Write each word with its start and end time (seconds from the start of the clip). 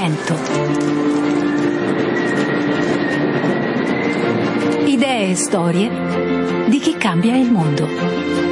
vento. 0.00 0.34
Idee 4.86 5.30
e 5.30 5.34
storie 5.34 5.90
di 6.68 6.78
chi 6.78 6.96
cambia 6.96 7.36
il 7.36 7.50
mondo. 7.52 8.49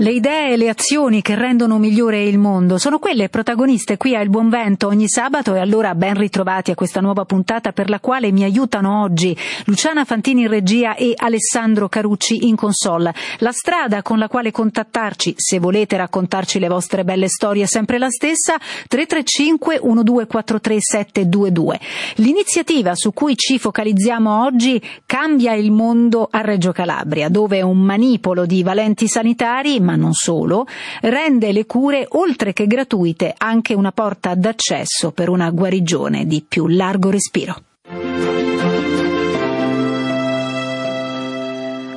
Le 0.00 0.12
idee 0.12 0.52
e 0.52 0.56
le 0.56 0.70
azioni 0.70 1.20
che 1.20 1.34
rendono 1.34 1.76
migliore 1.76 2.22
il 2.22 2.38
mondo 2.38 2.78
sono 2.78 2.98
quelle 2.98 3.28
protagoniste 3.28 3.98
qui 3.98 4.16
a 4.16 4.22
Il 4.22 4.30
Buon 4.30 4.48
Vento 4.48 4.86
ogni 4.86 5.10
sabato 5.10 5.54
e 5.54 5.58
allora 5.58 5.94
ben 5.94 6.14
ritrovati 6.14 6.70
a 6.70 6.74
questa 6.74 7.02
nuova 7.02 7.26
puntata 7.26 7.72
per 7.72 7.90
la 7.90 8.00
quale 8.00 8.32
mi 8.32 8.42
aiutano 8.42 9.02
oggi 9.02 9.36
Luciana 9.66 10.06
Fantini 10.06 10.40
in 10.40 10.48
regia 10.48 10.94
e 10.94 11.12
Alessandro 11.14 11.90
Carucci 11.90 12.48
in 12.48 12.56
console. 12.56 13.12
La 13.40 13.52
strada 13.52 14.00
con 14.00 14.18
la 14.18 14.28
quale 14.28 14.50
contattarci, 14.50 15.34
se 15.36 15.58
volete 15.58 15.98
raccontarci 15.98 16.58
le 16.58 16.68
vostre 16.68 17.04
belle 17.04 17.28
storie, 17.28 17.64
è 17.64 17.66
sempre 17.66 17.98
la 17.98 18.08
stessa, 18.08 18.56
335 18.56 19.80
1243722. 19.84 21.80
L'iniziativa 22.14 22.94
su 22.94 23.12
cui 23.12 23.36
ci 23.36 23.58
focalizziamo 23.58 24.44
oggi 24.44 24.80
cambia 25.04 25.52
il 25.52 25.70
mondo 25.70 26.26
a 26.30 26.40
Reggio 26.40 26.72
Calabria, 26.72 27.28
dove 27.28 27.60
un 27.60 27.82
manipolo 27.82 28.46
di 28.46 28.62
valenti 28.62 29.06
sanitari 29.06 29.88
ma 29.90 29.96
non 29.96 30.12
solo, 30.12 30.66
rende 31.02 31.50
le 31.52 31.66
cure, 31.66 32.06
oltre 32.10 32.52
che 32.52 32.66
gratuite, 32.66 33.34
anche 33.36 33.74
una 33.74 33.90
porta 33.90 34.34
d'accesso 34.34 35.10
per 35.10 35.28
una 35.28 35.50
guarigione 35.50 36.26
di 36.26 36.44
più 36.46 36.68
largo 36.68 37.10
respiro. 37.10 37.62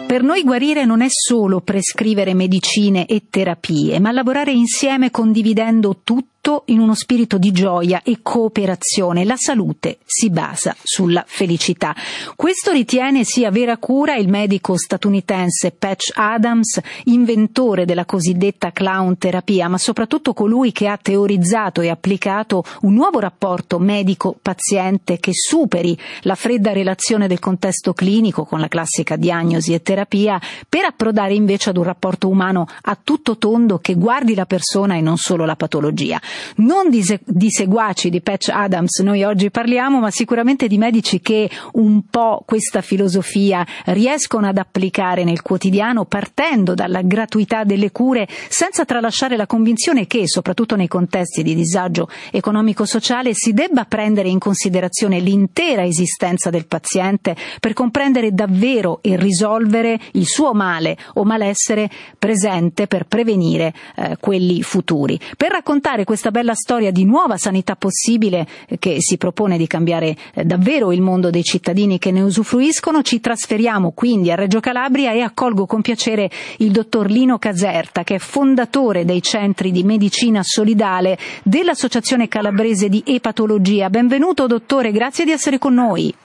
Per 0.08 0.22
noi 0.22 0.44
guarire 0.44 0.86
non 0.86 1.02
è 1.02 1.08
solo 1.10 1.60
prescrivere 1.62 2.36
medicine 2.36 3.06
e 3.08 3.24
terapie, 3.30 4.00
ma 4.00 4.12
lavorare 4.12 4.52
insieme 4.52 5.10
condividendo 5.10 6.02
tutto 6.04 6.33
tutto 6.44 6.64
in 6.66 6.80
uno 6.80 6.94
spirito 6.94 7.38
di 7.38 7.54
gioia 7.54 8.02
e 8.04 8.20
cooperazione. 8.22 9.24
La 9.24 9.38
salute 9.38 10.00
si 10.04 10.30
basa 10.30 10.76
sulla 10.84 11.24
felicità. 11.26 11.96
Questo 12.36 12.72
ritiene 12.72 13.24
sia 13.24 13.50
vera 13.50 13.78
cura 13.78 14.16
il 14.16 14.28
medico 14.28 14.78
statunitense 14.78 15.72
Patch 15.72 16.12
Adams, 16.16 16.82
inventore 17.06 17.86
della 17.86 18.04
cosiddetta 18.04 18.74
clown 18.74 19.18
terapia, 19.18 19.70
ma 19.70 19.78
soprattutto 19.78 20.34
colui 20.34 20.74
che 20.74 20.88
ha 20.88 21.00
teorizzato 21.02 21.80
e 21.80 21.88
applicato 21.90 22.66
un 22.82 22.94
nuovo 22.94 23.20
rapporto 23.20 23.80
medico-paziente 23.80 25.20
che 25.20 25.32
superi 25.34 25.98
la 26.24 26.36
fredda 26.36 26.74
relazione 26.74 27.30
del 27.30 27.40
contesto 27.40 27.94
clinico 27.94 28.44
con 28.44 28.60
la 28.60 28.68
classica 28.68 29.16
diagnosi 29.16 29.74
e 29.74 29.82
terapia 29.82 30.42
per 30.68 30.84
approdare 30.84 31.34
invece 31.36 31.70
ad 31.70 31.78
un 31.78 31.84
rapporto 31.84 32.28
umano 32.28 32.68
a 32.82 32.98
tutto 33.02 33.38
tondo 33.38 33.80
che 33.80 33.94
guardi 33.94 34.36
la 34.36 34.46
persona 34.46 34.96
e 34.96 35.02
non 35.02 35.16
solo 35.16 35.46
la 35.46 35.56
patologia. 35.56 36.20
Non 36.58 36.90
di, 36.90 37.04
di 37.26 37.50
seguaci 37.50 38.10
di 38.10 38.22
Patch 38.22 38.50
Adams 38.50 39.00
noi 39.00 39.24
oggi 39.24 39.52
parliamo, 39.52 40.00
ma 40.00 40.12
sicuramente 40.12 40.68
di 40.68 40.78
medici 40.78 41.20
che 41.20 41.50
un 41.74 42.04
po' 42.10 42.44
questa 42.46 42.82
filosofia 42.82 43.66
riescono 43.86 44.48
ad 44.48 44.58
applicare 44.58 45.24
nel 45.24 45.42
quotidiano 45.42 46.06
partendo 46.06 46.74
dalla 46.74 47.02
gratuità 47.02 47.64
delle 47.64 47.92
cure 47.92 48.28
senza 48.50 48.86
tralasciare 48.86 49.36
la 49.36 49.48
convinzione 49.48 50.08
che, 50.08 50.28
soprattutto 50.28 50.76
nei 50.76 50.88
contesti 50.88 51.44
di 51.44 51.56
disagio 51.56 52.10
economico-sociale, 52.32 53.32
si 53.34 53.54
debba 53.54 53.86
prendere 53.86 54.30
in 54.30 54.40
considerazione 54.40 55.20
l'intera 55.20 55.84
esistenza 55.84 56.50
del 56.50 56.68
paziente 56.68 57.36
per 57.60 57.74
comprendere 57.74 58.32
davvero 58.32 59.00
e 59.02 59.18
risolvere 59.18 60.00
il 60.14 60.26
suo 60.26 60.54
male 60.54 60.98
o 61.16 61.24
malessere 61.24 61.90
presente 62.18 62.88
per 62.88 63.06
prevenire 63.06 63.74
eh, 63.96 64.18
quelli 64.20 64.62
futuri. 64.62 65.20
Per 65.38 65.52
raccontare 65.52 66.04
questa 66.04 66.23
questa 66.24 66.32
bella 66.32 66.56
storia 66.56 66.92
di 66.92 67.04
nuova 67.04 67.36
sanità 67.36 67.76
possibile 67.76 68.48
eh, 68.68 68.80
che 68.80 68.96
si 69.00 69.18
propone 69.18 69.58
di 69.58 69.68
cambiare 69.68 70.16
eh, 70.34 70.46
davvero 70.46 70.94
il 70.94 71.02
mondo 71.02 71.30
dei 71.30 71.44
cittadini 71.44 72.00
che 72.00 72.12
ne 72.12 72.22
usufruiscono, 72.22 73.02
ci 73.02 73.20
trasferiamo 73.20 73.92
quindi 73.92 74.32
a 74.32 74.36
Reggio 74.36 74.62
Calabria 74.62 75.12
e 75.12 75.20
accolgo 75.20 75.66
con 75.66 75.82
piacere 75.82 76.30
il 76.60 76.72
dottor 76.72 77.10
Lino 77.10 77.38
Caserta, 77.40 78.04
che 78.04 78.16
è 78.16 78.20
fondatore 78.20 79.04
dei 79.04 79.22
centri 79.22 79.72
di 79.72 79.84
medicina 79.84 80.42
solidale 80.44 81.18
dell'Associazione 81.44 82.30
Calabrese 82.30 82.88
di 82.88 83.04
Epatologia. 83.06 83.90
Benvenuto 83.90 84.48
dottore, 84.48 84.94
grazie 84.94 85.26
di 85.26 85.32
essere 85.32 85.58
con 85.58 85.74
noi. 85.74 86.23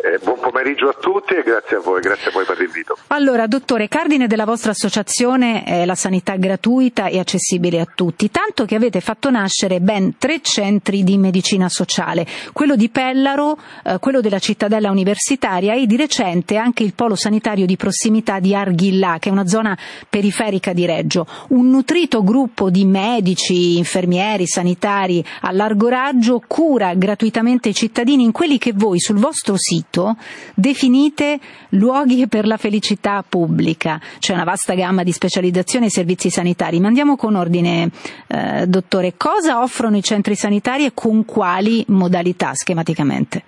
Eh, 0.00 0.20
buon 0.22 0.38
pomeriggio 0.38 0.88
a 0.88 0.92
tutti 0.92 1.34
e 1.34 1.42
grazie 1.42 1.78
a 1.78 1.80
voi, 1.80 2.00
grazie 2.00 2.28
a 2.28 2.32
voi 2.32 2.44
per 2.44 2.56
l'invito. 2.56 2.96
Allora, 3.08 3.48
dottore, 3.48 3.88
cardine 3.88 4.28
della 4.28 4.44
vostra 4.44 4.70
associazione 4.70 5.64
è 5.64 5.84
la 5.84 5.96
sanità 5.96 6.36
gratuita 6.36 7.08
e 7.08 7.18
accessibile 7.18 7.80
a 7.80 7.86
tutti, 7.92 8.30
tanto 8.30 8.64
che 8.64 8.76
avete 8.76 9.00
fatto 9.00 9.28
nascere 9.28 9.80
ben 9.80 10.16
tre 10.16 10.40
centri 10.40 11.02
di 11.02 11.18
medicina 11.18 11.68
sociale, 11.68 12.24
quello 12.52 12.76
di 12.76 12.90
Pellaro, 12.90 13.58
eh, 13.82 13.98
quello 13.98 14.20
della 14.20 14.38
cittadella 14.38 14.92
universitaria 14.92 15.74
e 15.74 15.84
di 15.86 15.96
recente 15.96 16.56
anche 16.56 16.84
il 16.84 16.94
polo 16.94 17.16
sanitario 17.16 17.66
di 17.66 17.76
prossimità 17.76 18.38
di 18.38 18.54
Arghillà, 18.54 19.16
che 19.18 19.30
è 19.30 19.32
una 19.32 19.48
zona 19.48 19.76
periferica 20.08 20.72
di 20.72 20.86
Reggio. 20.86 21.26
Un 21.48 21.70
nutrito 21.70 22.22
gruppo 22.22 22.70
di 22.70 22.84
medici, 22.84 23.78
infermieri, 23.78 24.46
sanitari 24.46 25.24
a 25.40 25.50
largo 25.50 25.88
raggio 25.88 26.40
cura 26.46 26.94
gratuitamente 26.94 27.70
i 27.70 27.74
cittadini 27.74 28.22
in 28.22 28.30
quelli 28.30 28.58
che 28.58 28.72
voi 28.72 29.00
sul 29.00 29.18
vostro 29.18 29.56
sito 29.56 29.86
sito 29.88 30.16
definite 30.54 31.38
luoghi 31.70 32.28
per 32.28 32.46
la 32.46 32.56
felicità 32.56 33.24
pubblica. 33.26 34.00
C'è 34.18 34.32
una 34.32 34.44
vasta 34.44 34.74
gamma 34.74 35.02
di 35.02 35.12
specializzazioni 35.12 35.86
e 35.86 35.90
servizi 35.90 36.30
sanitari. 36.30 36.78
Ma 36.80 36.88
andiamo 36.88 37.16
con 37.16 37.34
ordine, 37.34 37.90
eh, 38.26 38.66
dottore. 38.66 39.14
Cosa 39.16 39.60
offrono 39.60 39.96
i 39.96 40.02
centri 40.02 40.36
sanitari 40.36 40.84
e 40.84 40.92
con 40.94 41.24
quali 41.24 41.84
modalità 41.88 42.54
schematicamente? 42.54 43.42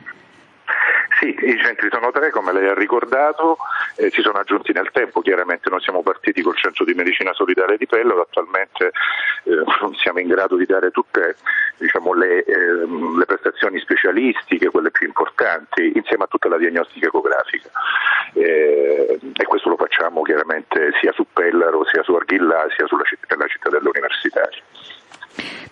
Sì, 1.20 1.36
i 1.38 1.58
centri 1.62 1.90
sono 1.92 2.10
tre, 2.12 2.30
come 2.30 2.50
lei 2.50 2.66
ha 2.66 2.72
ricordato, 2.72 3.58
eh, 3.96 4.08
si 4.08 4.22
sono 4.22 4.38
aggiunti 4.38 4.72
nel 4.72 4.88
tempo, 4.90 5.20
chiaramente 5.20 5.68
noi 5.68 5.82
siamo 5.82 6.02
partiti 6.02 6.40
col 6.40 6.56
centro 6.56 6.86
di 6.86 6.94
medicina 6.94 7.34
solidale 7.34 7.76
di 7.76 7.86
Pello, 7.86 8.22
attualmente 8.22 8.92
eh, 9.44 9.62
non 9.82 9.94
siamo 9.96 10.18
in 10.20 10.28
grado 10.28 10.56
di 10.56 10.64
dare 10.64 10.90
tutte 10.90 11.36
diciamo, 11.76 12.14
le, 12.14 12.42
eh, 12.44 12.86
le, 13.18 13.24
prestazioni 13.26 13.78
specialistiche, 13.80 14.70
quelle 14.70 14.90
più 14.90 15.06
importanti, 15.06 15.92
insieme 15.94 16.24
a 16.24 16.26
tutta 16.26 16.48
la 16.48 16.56
diagnostica 16.56 17.08
ecografica. 17.08 17.68
Eh, 18.32 19.18
e 19.34 19.44
questo 19.44 19.68
lo 19.68 19.76
facciamo 19.76 20.22
chiaramente 20.22 20.92
sia 21.02 21.12
su 21.12 21.26
Pellaro, 21.30 21.84
sia 21.84 22.02
su 22.02 22.14
Arghilla, 22.14 22.66
sia 22.74 22.86
sulla 22.86 23.04
città, 23.04 23.26
nella 23.34 23.46
cittadella 23.46 23.90
universitaria. 23.90 24.62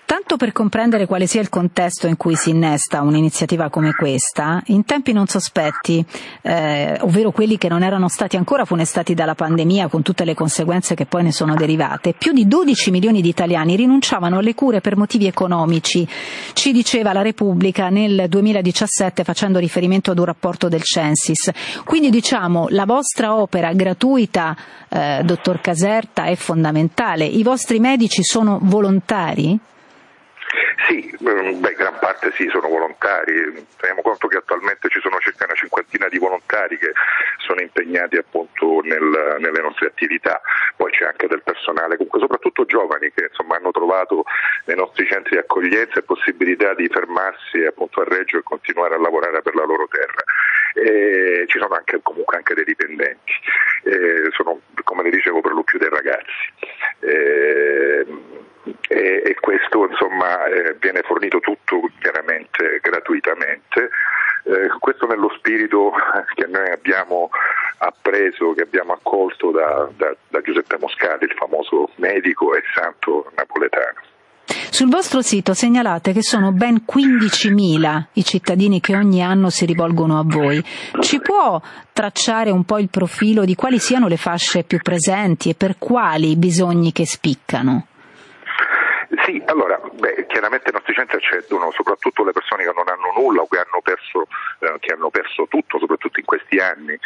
Tanto 0.08 0.38
per 0.38 0.52
comprendere 0.52 1.04
quale 1.04 1.26
sia 1.26 1.42
il 1.42 1.50
contesto 1.50 2.06
in 2.06 2.16
cui 2.16 2.34
si 2.34 2.48
innesta 2.48 3.02
un'iniziativa 3.02 3.69
come 3.69 3.92
questa, 3.92 4.62
in 4.69 4.86
tempi 4.86 5.12
non 5.12 5.26
sospetti, 5.26 6.02
eh, 6.41 6.96
ovvero 7.02 7.30
quelli 7.30 7.58
che 7.58 7.68
non 7.68 7.82
erano 7.82 8.08
stati 8.08 8.38
ancora 8.38 8.64
funestati 8.64 9.12
dalla 9.12 9.34
pandemia 9.34 9.88
con 9.88 10.00
tutte 10.00 10.24
le 10.24 10.32
conseguenze 10.32 10.94
che 10.94 11.04
poi 11.04 11.24
ne 11.24 11.32
sono 11.32 11.54
derivate, 11.56 12.14
più 12.14 12.32
di 12.32 12.48
12 12.48 12.91
milioni 12.91 13.20
di 13.20 13.28
italiani 13.28 13.76
rinunciavano 13.76 14.38
alle 14.38 14.54
cure 14.54 14.80
per 14.80 14.97
motivi 14.97 15.26
economici, 15.26 16.08
ci 16.54 16.72
diceva 16.72 17.12
la 17.12 17.20
Repubblica 17.20 17.91
nel 17.91 18.30
2017 18.30 19.24
facendo 19.24 19.58
riferimento 19.58 20.10
ad 20.10 20.18
un 20.18 20.24
rapporto 20.24 20.68
del 20.68 20.84
Censis. 20.84 21.50
Quindi 21.84 22.08
diciamo 22.08 22.68
la 22.70 22.86
vostra 22.86 23.34
opera 23.34 23.74
gratuita, 23.74 24.56
eh, 24.88 25.20
dottor 25.22 25.60
Caserta, 25.60 26.24
è 26.24 26.34
fondamentale. 26.34 27.26
I 27.26 27.42
vostri 27.42 27.78
medici 27.78 28.22
sono 28.22 28.58
volontari? 28.62 29.58
Sì, 30.88 31.14
mm, 31.22 31.60
beh, 31.60 31.74
gran 31.74 31.98
parte 32.00 32.32
sì, 32.32 32.48
sono 32.48 32.66
volontari. 32.66 33.66
Teniamo 33.76 34.00
conto 34.00 34.26
che 34.26 34.38
attualmente 34.38 34.88
ci 34.88 35.00
sono 35.00 35.18
circa 35.18 35.44
una 35.44 35.54
cinquantina 35.54 36.08
di 36.08 36.18
volontari 36.18 36.78
che 36.78 36.92
sono 37.44 37.60
impegnati 37.60 38.16
appunto 38.16 38.80
nel, 38.80 39.36
nelle 39.38 39.60
nostre 39.60 39.88
attività. 39.88 40.40
Poi 40.76 40.90
c'è 40.90 41.04
anche 41.04 41.26
del 41.26 41.42
personale, 41.42 41.96
comunque 41.96 42.20
soprattutto 42.20 42.64
giovani 42.64 43.12
che 43.12 43.26
insomma, 43.28 43.56
hanno 43.56 43.70
trovato 43.70 44.24
nei 44.64 44.76
nostri 44.76 45.06
centri 45.06 45.32
di 45.32 45.42
accoglienza 45.42 46.00
possibilità 46.00 46.72
di 46.72 46.88
fermarsi 46.88 47.64
appunto 47.64 48.00
a 48.00 48.04
Reggio 48.08 48.38
e 48.38 48.42
continuare 48.42 48.94
a 48.94 48.98
lavorare 48.98 49.42
per 49.42 49.54
la 49.54 49.66
loro 49.66 49.86
terra. 49.88 50.24
E 50.72 51.44
ci 51.48 51.58
sono 51.58 51.74
anche, 51.74 52.00
comunque 52.02 52.36
anche 52.38 52.54
dei 52.54 52.64
dipendenti, 52.64 53.32
e 53.84 54.30
sono 54.32 54.60
come 54.84 55.02
le 55.02 55.10
dicevo 55.10 55.42
per 55.42 55.52
lo 55.52 55.64
più 55.64 55.78
dei 55.78 55.90
ragazzi. 55.90 56.52
E, 57.00 58.06
e, 58.88 59.22
e 59.24 59.34
questo 59.40 59.86
insomma, 59.88 60.46
eh, 60.59 60.77
viene 60.78 61.03
fornito 61.03 61.39
tutto 61.41 61.81
chiaramente 62.01 62.81
gratuitamente. 62.83 63.91
Eh, 64.45 64.69
questo 64.78 65.07
nello 65.07 65.31
spirito 65.37 65.93
che 66.34 66.47
noi 66.47 66.71
abbiamo 66.71 67.31
appreso, 67.78 68.53
che 68.55 68.63
abbiamo 68.63 68.93
accolto 68.93 69.51
da, 69.51 69.89
da, 69.97 70.15
da 70.28 70.41
Giuseppe 70.41 70.78
Moscati, 70.81 71.25
il 71.25 71.34
famoso 71.37 71.91
medico 71.97 72.55
e 72.55 72.63
santo 72.75 73.31
napoletano. 73.37 74.07
Sul 74.71 74.89
vostro 74.89 75.22
sito 75.22 75.55
segnalate 75.55 76.13
che 76.13 76.22
sono 76.22 76.53
ben 76.53 76.83
15.000 76.87 78.05
i 78.13 78.25
cittadini 78.25 78.81
che 78.81 78.97
ogni 78.97 79.22
anno 79.22 79.51
si 79.51 79.66
rivolgono 79.66 80.19
a 80.19 80.22
voi. 80.25 80.63
Ci 81.01 81.21
può 81.21 81.60
tracciare 81.93 82.51
un 82.51 82.65
po' 82.65 82.78
il 82.78 82.89
profilo 82.89 83.45
di 83.45 83.55
quali 83.55 83.78
siano 83.78 84.09
le 84.09 84.16
fasce 84.16 84.63
più 84.63 84.78
presenti 84.81 85.51
e 85.51 85.55
per 85.55 85.77
quali 85.78 86.37
bisogni 86.37 86.93
che 86.93 87.07
spiccano? 87.07 87.87
Sì, 90.48 90.54
allora, 90.54 90.56
beh, 90.56 90.59
chiaramente 90.59 90.71
i 90.71 90.72
nostri 90.72 90.95
centri 90.95 91.16
accedono 91.16 91.71
soprattutto 91.72 92.24
le 92.24 92.33
persone 92.33 92.65
che 92.65 92.72
non 92.74 92.89
hanno 92.89 93.12
nulla 93.16 93.42
o 93.42 93.48
che 93.48 93.59
hanno 93.59 93.80
perso, 93.83 94.27
eh, 94.60 94.77
che 94.80 94.92
hanno 94.92 95.10
perso 95.10 95.47
tutto, 95.48 95.78
soprattutto 95.78 96.18
in 96.18 96.24
questi 96.24 96.59
anni. 96.59 96.98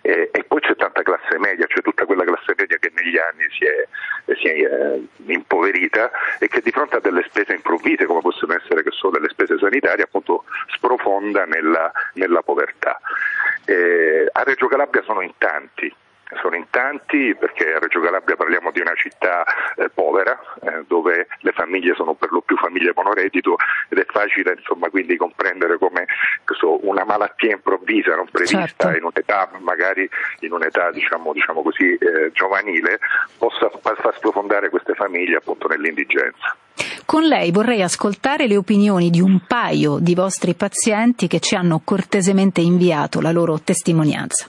Eh, 0.00 0.30
e 0.32 0.44
poi 0.44 0.60
c'è 0.60 0.76
tanta 0.76 1.02
classe 1.02 1.38
media, 1.38 1.66
c'è 1.66 1.80
tutta 1.80 2.04
quella 2.04 2.24
classe 2.24 2.54
media 2.56 2.76
che 2.78 2.92
negli 2.94 3.16
anni 3.16 3.46
si 3.50 3.64
è, 3.64 3.88
si 4.34 4.46
è 4.48 4.64
eh, 4.64 5.06
impoverita 5.26 6.10
e 6.38 6.48
che 6.48 6.60
di 6.60 6.70
fronte 6.70 6.96
a 6.96 7.00
delle 7.00 7.24
spese 7.28 7.54
improvvise, 7.54 8.04
come 8.06 8.20
possono 8.20 8.54
essere 8.54 8.82
che 8.82 8.90
sono 8.90 9.12
delle 9.12 9.28
spese 9.30 9.58
sanitarie, 9.58 10.04
appunto 10.04 10.44
sprofonda 10.68 11.44
nella, 11.46 11.90
nella 12.14 12.42
povertà. 12.42 13.00
Eh, 13.64 14.28
a 14.30 14.42
Reggio 14.42 14.66
Calabria 14.66 15.02
sono 15.02 15.22
in 15.22 15.32
tanti, 15.38 15.94
sono 16.54 16.56
in 16.56 16.66
tanti 16.70 17.34
perché 17.34 17.74
a 17.74 17.78
Reggio 17.78 18.00
Calabria 18.00 18.36
parliamo 18.36 18.70
di 18.70 18.80
una 18.80 18.94
città 18.94 19.44
eh, 19.76 19.90
povera 19.90 20.38
eh, 20.62 20.84
dove 20.86 21.26
le 21.40 21.52
famiglie 21.52 21.94
sono 21.94 22.14
per 22.14 22.30
lo 22.30 22.40
più 22.40 22.56
famiglie 22.56 22.92
monoreddito 22.94 23.56
ed 23.88 23.98
è 23.98 24.06
facile 24.06 24.54
insomma, 24.56 24.88
quindi 24.88 25.16
comprendere 25.16 25.78
come 25.78 26.06
so, 26.56 26.86
una 26.86 27.04
malattia 27.04 27.52
improvvisa 27.52 28.14
non 28.14 28.28
prevista 28.30 28.66
certo. 28.66 28.96
in 28.96 29.04
un'età 29.04 29.50
magari 29.58 30.08
in 30.40 30.52
un'età 30.52 30.90
diciamo, 30.92 31.32
diciamo 31.32 31.62
così 31.62 31.94
eh, 31.94 32.30
giovanile 32.32 33.00
possa 33.36 33.68
far 33.80 34.14
sprofondare 34.16 34.70
queste 34.70 34.94
famiglie 34.94 35.36
appunto 35.36 35.66
nell'indigenza. 35.66 36.56
Con 37.04 37.24
lei 37.24 37.50
vorrei 37.50 37.82
ascoltare 37.82 38.46
le 38.46 38.56
opinioni 38.56 39.10
di 39.10 39.20
un 39.20 39.40
paio 39.46 39.98
di 40.00 40.14
vostri 40.14 40.54
pazienti 40.54 41.26
che 41.26 41.38
ci 41.38 41.54
hanno 41.54 41.82
cortesemente 41.84 42.60
inviato 42.60 43.20
la 43.20 43.30
loro 43.30 43.60
testimonianza. 43.60 44.48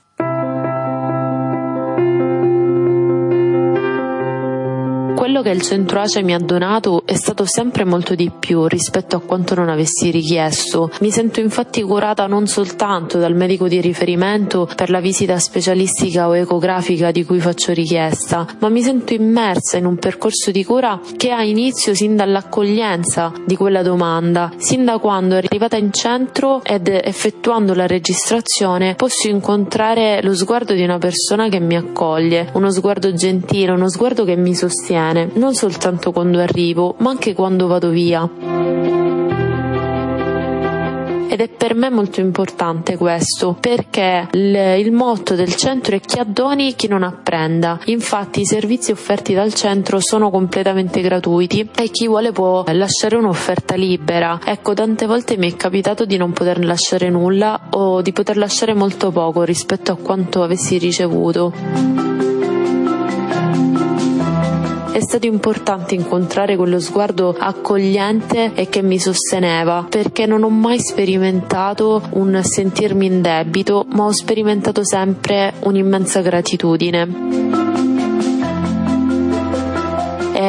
Quello 5.26 5.42
che 5.42 5.50
il 5.50 5.64
centro 5.64 6.02
ACE 6.02 6.22
mi 6.22 6.36
ha 6.36 6.38
donato 6.38 7.02
è 7.04 7.16
stato 7.16 7.46
sempre 7.46 7.84
molto 7.84 8.14
di 8.14 8.32
più 8.38 8.68
rispetto 8.68 9.16
a 9.16 9.22
quanto 9.22 9.56
non 9.56 9.70
avessi 9.70 10.12
richiesto. 10.12 10.92
Mi 11.00 11.10
sento 11.10 11.40
infatti 11.40 11.82
curata 11.82 12.28
non 12.28 12.46
soltanto 12.46 13.18
dal 13.18 13.34
medico 13.34 13.68
di 13.68 13.82
riferimento 13.82 14.70
per 14.76 14.92
la 14.92 15.00
visita 15.00 15.40
specialistica 15.40 16.28
o 16.28 16.38
ecografica 16.38 17.10
di 17.10 17.26
cui 17.26 17.40
faccio 17.40 17.74
richiesta, 17.74 18.46
ma 18.60 18.70
mi 18.70 18.84
sento 18.84 19.16
immersa 19.16 19.78
in 19.78 19.88
un 19.88 19.98
percorso 19.98 20.52
di 20.52 20.64
cura 20.64 21.02
che 21.18 21.32
ha 21.32 21.42
inizio 21.42 21.96
sin 21.96 22.16
dall'accoglienza 22.16 23.32
di 23.48 23.56
quella 23.56 23.82
domanda, 23.82 24.52
sin 24.58 24.86
da 24.86 25.00
quando 25.00 25.38
arrivata 25.38 25.76
in 25.76 25.92
centro 25.92 26.64
ed 26.64 26.88
effettuando 26.88 27.74
la 27.74 27.88
registrazione 27.88 28.94
posso 28.94 29.28
incontrare 29.28 30.22
lo 30.22 30.36
sguardo 30.36 30.74
di 30.74 30.84
una 30.84 31.00
persona 31.00 31.50
che 31.50 31.60
mi 31.60 31.76
accoglie, 31.76 32.52
uno 32.54 32.70
sguardo 32.70 33.12
gentile, 33.16 33.72
uno 33.72 33.90
sguardo 33.90 34.24
che 34.24 34.36
mi 34.36 34.54
sostiene 34.54 35.14
bene, 35.16 35.32
non 35.36 35.54
soltanto 35.54 36.12
quando 36.12 36.40
arrivo, 36.40 36.96
ma 37.00 37.12
anche 37.12 37.34
quando 37.34 37.68
vado 37.68 37.90
via. 37.90 38.30
Ed 41.28 41.42
è 41.42 41.50
per 41.50 41.76
me 41.76 41.90
molto 41.90 42.22
importante 42.22 42.96
questo, 42.96 43.58
perché 43.60 44.30
il, 44.32 44.56
il, 44.56 44.92
motto 44.94 45.36
del 45.36 45.54
centro 45.56 45.96
è 45.96 46.00
chi 46.00 46.20
addoni, 46.20 46.76
chi 46.76 46.88
non 46.88 47.04
apprenda. 47.04 47.80
Infatti 47.86 48.42
i 48.42 48.46
servizi 48.46 48.92
offerti 48.92 49.34
dal 49.34 49.54
centro 49.54 50.00
sono 50.00 50.30
completamente 50.30 51.02
gratuiti 51.02 51.70
e 51.76 51.90
chi 51.90 52.08
vuole 52.08 52.32
può 52.32 52.64
lasciare 52.68 53.18
un'offerta 53.18 53.76
libera. 53.76 54.40
Ecco, 54.46 54.74
tante 54.74 55.08
volte 55.08 55.36
mi 55.36 55.52
è 55.52 55.56
capitato 55.58 56.06
di 56.06 56.16
non 56.16 56.32
poter 56.32 56.64
lasciare 56.64 57.10
nulla 57.10 57.68
o 57.72 58.02
di 58.02 58.14
poter 58.14 58.38
lasciare 58.38 58.74
molto 58.74 59.12
poco 59.12 59.44
rispetto 59.44 59.92
a 59.92 59.98
quanto 59.98 60.42
avessi 60.42 60.78
ricevuto. 60.78 62.35
È 64.96 65.02
stato 65.02 65.26
importante 65.26 65.94
incontrare 65.94 66.56
quello 66.56 66.80
sguardo 66.80 67.36
accogliente 67.38 68.54
e 68.54 68.70
che 68.70 68.82
mi 68.82 68.98
sosteneva, 68.98 69.86
perché 69.90 70.26
non 70.26 70.44
ho 70.44 70.50
mai 70.50 70.80
sperimentato 70.80 72.02
un 72.12 72.40
sentirmi 72.42 73.06
in 73.06 73.22
debito, 73.22 73.86
ma 73.90 74.06
ho 74.06 74.14
sperimentato 74.14 74.86
sempre 74.86 75.56
un'immensa 75.60 76.22
gratitudine 76.22 77.65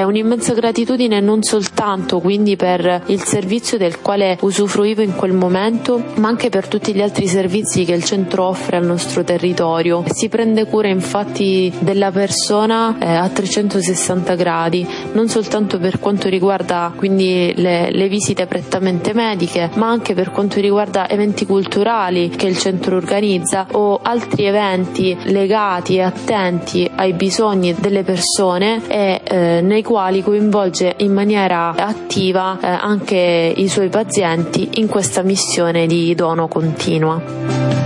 un'immensa 0.07 0.55
gratitudine 0.55 1.21
non 1.21 1.43
soltanto 1.43 2.21
quindi 2.21 2.57
per 2.57 3.03
il 3.07 3.23
servizio 3.23 3.77
del 3.77 4.01
quale 4.01 4.39
usufruivo 4.41 5.03
in 5.03 5.15
quel 5.15 5.33
momento, 5.33 6.03
ma 6.17 6.29
anche 6.29 6.49
per 6.49 6.69
tutti 6.69 6.95
gli 6.95 7.03
altri 7.03 7.27
servizi 7.27 7.85
che 7.85 7.93
il 7.93 8.05
centro 8.05 8.45
offre 8.45 8.77
al 8.77 8.87
nostro 8.87 9.25
territorio. 9.25 10.05
Si 10.07 10.29
prende 10.29 10.67
cura 10.67 10.89
infatti 10.89 11.73
della 11.81 12.11
persona 12.11 12.97
eh, 12.99 13.07
a 13.07 13.29
360 13.29 14.35
gradi, 14.35 14.87
non 15.13 15.29
soltanto 15.29 15.79
per 15.79 15.99
quanto 15.99 16.29
riguarda 16.29 16.93
quindi 16.95 17.53
le, 17.57 17.91
le 17.91 18.09
visite 18.09 18.47
prettamente 18.47 19.13
mediche, 19.13 19.71
ma 19.75 19.89
anche 19.89 20.15
per 20.15 20.31
quanto 20.31 20.61
riguarda 20.61 21.09
eventi 21.09 21.45
culturali 21.45 22.29
che 22.31 22.47
il 22.47 22.57
centro 22.57 22.97
organizza 22.97 23.67
o 23.73 23.99
altri 24.03 24.45
eventi 24.45 25.17
legati 25.25 25.97
e 25.97 26.03
attenti 26.03 26.89
ai 26.95 27.13
bisogni 27.13 27.75
delle 27.75 28.03
persone 28.03 28.83
e 28.89 29.21
eh, 29.25 29.61
nei 29.61 29.83
quali 29.83 29.95
coinvolge 30.23 30.95
in 30.99 31.13
maniera 31.13 31.75
attiva 31.75 32.59
eh, 32.61 32.67
anche 32.67 33.55
i 33.57 33.67
suoi 33.69 33.89
pazienti 33.89 34.73
in 34.75 34.89
questa 34.89 35.23
missione 35.23 35.87
di 35.87 36.15
dono 36.15 36.49
continua. 36.49 37.86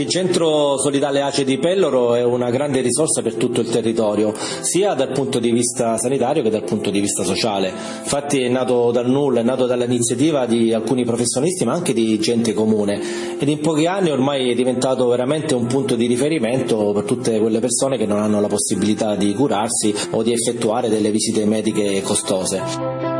Il 0.00 0.08
centro 0.08 0.78
solidale 0.78 1.20
ACE 1.20 1.44
di 1.44 1.58
Pelloro 1.58 2.14
è 2.14 2.24
una 2.24 2.50
grande 2.50 2.80
risorsa 2.80 3.22
per 3.22 3.34
tutto 3.34 3.60
il 3.60 3.68
territorio, 3.68 4.34
sia 4.60 4.94
dal 4.94 5.12
punto 5.12 5.38
di 5.38 5.50
vista 5.50 5.96
sanitario 5.98 6.42
che 6.42 6.50
dal 6.50 6.64
punto 6.64 6.90
di 6.90 7.00
vista 7.00 7.22
sociale. 7.22 7.68
Infatti 7.68 8.40
è 8.40 8.48
nato 8.48 8.90
dal 8.90 9.08
nulla, 9.08 9.40
è 9.40 9.42
nato 9.42 9.66
dall'iniziativa 9.66 10.46
di 10.46 10.72
alcuni 10.72 11.04
professionisti 11.04 11.64
ma 11.64 11.72
anche 11.72 11.92
di 11.92 12.18
gente 12.18 12.54
comune 12.54 13.00
ed 13.38 13.48
in 13.48 13.60
pochi 13.60 13.86
anni 13.86 14.10
ormai 14.10 14.50
è 14.50 14.54
diventato 14.54 15.06
veramente 15.06 15.54
un 15.54 15.66
punto 15.66 15.94
di 15.94 16.06
riferimento 16.06 16.92
per 16.92 17.04
tutte 17.04 17.38
quelle 17.38 17.60
persone 17.60 17.96
che 17.96 18.06
non 18.06 18.18
hanno 18.18 18.40
la 18.40 18.48
possibilità 18.48 19.14
di 19.16 19.32
curarsi 19.34 19.94
o 20.10 20.22
di 20.22 20.32
effettuare 20.32 20.88
delle 20.88 21.10
visite 21.10 21.44
mediche 21.44 22.02
costose. 22.02 23.13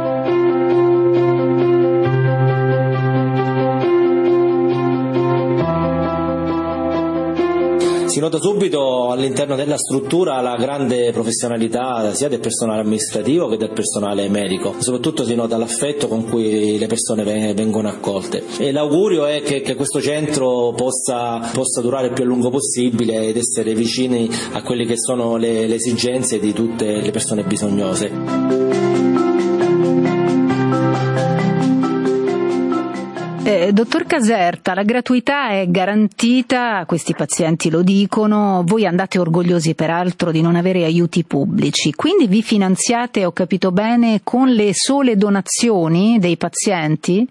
Si 8.14 8.21
nota 8.21 8.38
subito 8.38 9.11
all'interno 9.11 9.56
della 9.56 9.76
struttura 9.76 10.40
la 10.40 10.54
grande 10.54 11.11
professionalità 11.11 12.14
sia 12.14 12.28
del 12.28 12.38
personale 12.38 12.83
amministrativo 12.83 13.49
che 13.49 13.56
del 13.56 13.73
personale 13.73 14.28
medico, 14.28 14.76
soprattutto 14.78 15.25
si 15.25 15.35
nota 15.35 15.56
l'affetto 15.56 16.06
con 16.06 16.23
cui 16.23 16.78
le 16.78 16.87
persone 16.87 17.25
vengono 17.25 17.88
accolte 17.88 18.44
e 18.59 18.71
l'augurio 18.71 19.26
è 19.26 19.42
che, 19.42 19.62
che 19.62 19.75
questo 19.75 20.00
centro 20.00 20.73
possa, 20.76 21.40
possa, 21.52 21.80
durare 21.80 22.06
il 22.06 22.12
più 22.12 22.23
a 22.23 22.26
lungo 22.28 22.50
possibile 22.50 23.26
ed 23.26 23.37
essere 23.37 23.75
vicini 23.75 24.30
a 24.52 24.62
quelle 24.62 24.87
che 24.87 24.97
sono 24.97 25.37
le, 25.37 25.66
le 25.66 25.75
esigenze 25.75 26.38
di 26.38 26.52
tutte 26.52 27.00
le 27.00 27.11
persone 27.11 27.42
bisognose. 27.42 28.43
Eh, 33.56 33.73
dottor 33.73 34.04
Caserta, 34.04 34.75
la 34.75 34.82
gratuità 34.82 35.50
è 35.50 35.66
garantita, 35.68 36.82
questi 36.88 37.14
pazienti 37.14 37.70
lo 37.70 37.82
dicono, 37.82 38.64
voi 38.66 38.84
andate 38.84 39.20
orgogliosi 39.20 39.76
peraltro 39.76 40.32
di 40.32 40.42
non 40.42 40.56
avere 40.56 40.82
aiuti 40.82 41.23
pubblici, 41.25 41.94
quindi 41.94 42.26
vi 42.26 42.42
finanziate, 42.42 43.25
ho 43.25 43.30
capito 43.30 43.70
bene, 43.70 44.23
con 44.25 44.49
le 44.49 44.70
sole 44.73 45.14
donazioni 45.14 46.18
dei 46.18 46.37
pazienti? 46.37 47.30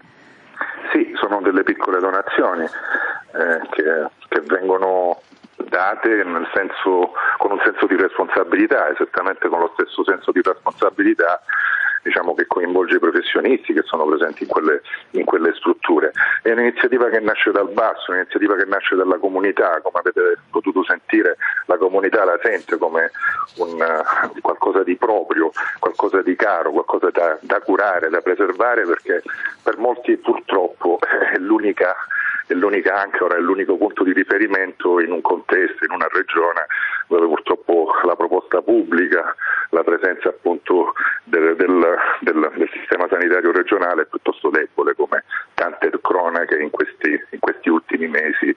Sì, 0.94 1.12
sono 1.16 1.42
delle 1.42 1.62
piccole 1.62 2.00
donazioni 2.00 2.64
eh, 2.64 3.60
che, 3.68 4.08
che 4.28 4.40
vengono 4.46 5.20
date 5.68 6.24
senso, 6.54 7.12
con 7.36 7.52
un 7.52 7.60
senso 7.62 7.84
di 7.86 7.96
responsabilità, 7.96 8.88
esattamente 8.88 9.46
con 9.48 9.58
lo 9.58 9.70
stesso 9.74 10.02
senso 10.04 10.32
di 10.32 10.40
responsabilità 10.42 11.42
diciamo, 12.04 12.34
che 12.34 12.46
coinvolge 12.46 12.96
i 12.96 13.00
professionisti 13.00 13.72
che 13.72 13.82
sono 13.82 14.04
presenti 14.04 14.42
in 14.42 14.48
quelle, 14.50 14.82
in 15.12 15.24
quelle, 15.24 15.52
strutture. 15.54 16.12
È 16.42 16.50
un'iniziativa 16.52 17.08
che 17.08 17.18
nasce 17.20 17.50
dal 17.50 17.70
basso, 17.70 18.12
un'iniziativa 18.12 18.54
che 18.56 18.66
nasce 18.66 18.94
dalla 18.94 19.16
comunità, 19.16 19.80
come 19.82 19.98
avete 19.98 20.38
potuto 20.50 20.84
sentire 20.84 21.36
la 21.66 21.78
comunità 21.78 22.24
la 22.24 22.38
sente 22.42 22.76
come 22.76 23.10
un, 23.56 23.72
uh, 23.80 24.40
qualcosa 24.40 24.82
di 24.82 24.96
proprio, 24.96 25.50
qualcosa 25.78 26.20
di 26.20 26.36
caro, 26.36 26.72
qualcosa 26.72 27.08
da, 27.10 27.38
da 27.40 27.60
curare, 27.60 28.10
da 28.10 28.20
preservare 28.20 28.84
perché 28.84 29.22
per 29.62 29.78
molti 29.78 30.16
purtroppo 30.18 30.98
è 31.00 31.38
l'unica 31.38 31.94
è 32.46 32.52
l'unica 32.52 33.00
ancora, 33.00 33.36
è 33.36 33.40
l'unico 33.40 33.78
punto 33.78 34.04
di 34.04 34.12
riferimento 34.12 35.00
in 35.00 35.12
un 35.12 35.22
contesto, 35.22 35.84
in 35.84 35.92
una 35.92 36.06
regione 36.10 36.66
dove 37.08 37.26
purtroppo 37.26 37.90
la 38.04 38.16
proposta 38.16 38.62
pubblica, 38.62 39.34
la 39.70 39.82
presenza 39.82 40.28
appunto 40.28 40.92
del, 41.24 41.56
del, 41.56 41.96
del, 42.20 42.52
del 42.56 42.70
sistema 42.72 43.06
sanitario 43.08 43.52
regionale 43.52 44.02
è 44.02 44.06
piuttosto 44.06 44.50
debole 44.50 44.94
come 44.94 45.24
tante 45.54 45.90
cronache 46.00 46.56
in 46.60 46.70
questi, 46.70 47.20
in 47.30 47.38
questi 47.38 47.68
ultimi 47.68 48.08
mesi 48.08 48.54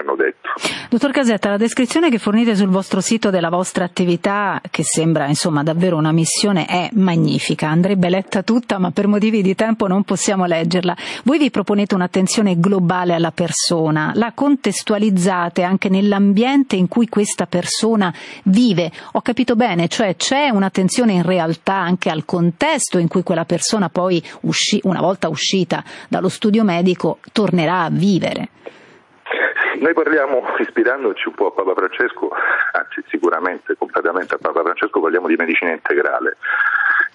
hanno 0.00 0.16
detto. 0.16 0.48
Dottor 0.88 1.12
Casetta, 1.12 1.50
la 1.50 1.56
descrizione 1.56 2.10
che 2.10 2.18
fornite 2.18 2.56
sul 2.56 2.68
vostro 2.68 3.00
sito 3.00 3.30
della 3.30 3.48
vostra 3.48 3.84
attività, 3.84 4.60
che 4.70 4.82
sembra 4.82 5.26
insomma 5.26 5.62
davvero 5.62 5.96
una 5.96 6.12
missione, 6.12 6.66
è 6.66 6.90
magnifica. 6.94 7.68
Andrebbe 7.68 8.08
letta 8.08 8.42
tutta, 8.42 8.78
ma 8.78 8.90
per 8.90 9.06
motivi 9.06 9.42
di 9.42 9.54
tempo 9.54 9.86
non 9.86 10.02
possiamo 10.02 10.46
leggerla. 10.46 10.96
Voi 11.24 11.38
vi 11.38 11.50
proponete 11.50 11.94
un'attenzione 11.94 12.58
globale 12.58 13.14
alla 13.14 13.30
persona, 13.30 14.12
la 14.14 14.32
contestualizzate 14.32 15.62
anche 15.62 15.88
nell'ambiente 15.88 16.76
in 16.76 16.88
cui 16.88 17.08
questa 17.08 17.46
persona 17.46 18.12
vive. 18.44 18.90
Ho 19.12 19.20
capito 19.20 19.54
bene, 19.54 19.88
cioè 19.88 20.16
c'è 20.16 20.48
un'attenzione 20.48 21.12
in 21.12 21.22
realtà 21.22 21.74
anche 21.74 22.10
al 22.10 22.24
contesto 22.24 22.98
in 22.98 23.08
cui 23.08 23.22
quella 23.22 23.44
persona 23.44 23.88
poi, 23.88 24.22
usci- 24.42 24.80
una 24.84 25.00
volta 25.00 25.28
uscita 25.28 25.84
dallo 26.08 26.28
studio 26.28 26.64
medico, 26.64 27.18
tornerà 27.32 27.82
a 27.82 27.90
vivere. 27.90 28.48
Noi 29.78 29.92
parliamo, 29.94 30.42
ispirandoci 30.58 31.28
un 31.28 31.34
po' 31.34 31.46
a 31.46 31.52
Papa 31.52 31.74
Francesco, 31.74 32.30
anzi 32.72 33.04
sicuramente 33.08 33.76
completamente 33.76 34.34
a 34.34 34.38
Papa 34.38 34.62
Francesco, 34.62 35.00
parliamo 35.00 35.28
di 35.28 35.36
medicina 35.36 35.70
integrale 35.70 36.36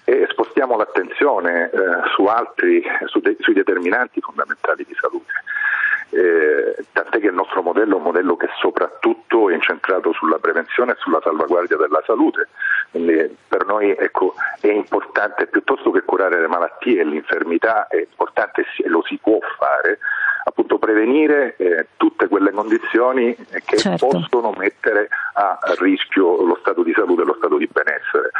e 0.04 0.26
spostiamo 0.30 0.76
l'attenzione 0.76 1.70
eh, 1.70 1.78
su 2.14 2.24
altri, 2.24 2.82
su 3.06 3.20
de- 3.20 3.36
sui 3.40 3.52
determinanti 3.52 4.20
fondamentali 4.20 4.84
di 4.86 4.96
salute. 4.98 5.32
Eh, 6.10 6.84
tant'è 6.92 7.18
che 7.18 7.26
il 7.26 7.34
nostro 7.34 7.62
modello 7.62 7.94
è 7.94 7.96
un 7.98 8.04
modello 8.04 8.36
che 8.36 8.48
soprattutto 8.58 9.50
è 9.50 9.54
incentrato 9.54 10.12
sulla 10.12 10.38
prevenzione 10.38 10.92
e 10.92 10.96
sulla 10.98 11.20
salvaguardia 11.22 11.76
della 11.76 12.02
salute, 12.06 12.48
quindi 12.90 13.36
per 13.48 13.66
noi 13.66 13.90
ecco, 13.90 14.34
è 14.60 14.68
importante 14.68 15.46
piuttosto 15.46 15.90
che 15.90 16.02
curare 16.02 16.40
le 16.40 16.46
malattie 16.46 17.00
e 17.00 17.04
l'infermità, 17.04 17.88
è 17.88 17.96
importante 17.96 18.64
e 18.78 18.88
lo 18.88 19.02
si 19.02 19.18
può 19.18 19.38
fare 19.58 19.98
prevenire 20.86 21.56
eh, 21.56 21.86
tutte 21.96 22.28
quelle 22.28 22.52
condizioni 22.52 23.34
che 23.64 23.76
certo. 23.76 24.06
possono 24.06 24.52
mettere 24.56 25.08
a 25.34 25.58
rischio 25.78 26.44
lo 26.44 26.56
stato 26.60 26.84
di 26.84 26.92
salute 26.94 27.22
e 27.22 27.24
lo 27.24 27.34
stato 27.36 27.56
di 27.56 27.68
benessere. 27.70 28.30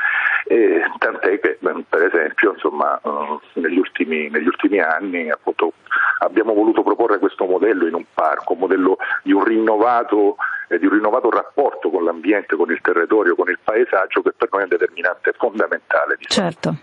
E, 0.47 0.81
tant'è 0.99 1.41
che 1.41 1.59
per 1.89 2.03
esempio 2.05 2.53
insomma, 2.53 3.01
uh, 3.03 3.41
negli, 3.55 3.79
ultimi, 3.79 4.31
negli, 4.31 4.47
ultimi, 4.47 4.79
anni 4.79 5.29
appunto, 5.29 5.73
abbiamo 6.21 6.55
voluto 6.55 6.85
proporre 6.85 7.19
questo 7.19 7.47
modello 7.47 7.89
in 7.89 7.95
un 7.95 8.05
parco, 8.15 8.53
un 8.53 8.61
modello 8.61 8.97
di 9.25 9.33
un 9.33 9.43
rinnovato 9.43 10.37
eh, 10.69 10.79
di 10.79 10.87
un 10.87 10.93
rinnovato 10.93 11.31
rapporto 11.31 11.91
con 11.91 12.05
l'ambiente, 12.05 12.55
con 12.55 12.71
il 12.71 12.81
territorio, 12.81 13.35
con 13.35 13.49
il 13.49 13.59
paesaggio 13.63 14.23
che 14.23 14.33
per 14.37 14.49
noi 14.53 14.61
è 14.61 14.65
un 14.65 14.71
determinante 14.71 15.33
fondamentale. 15.37 16.17
Certo. 16.21 16.75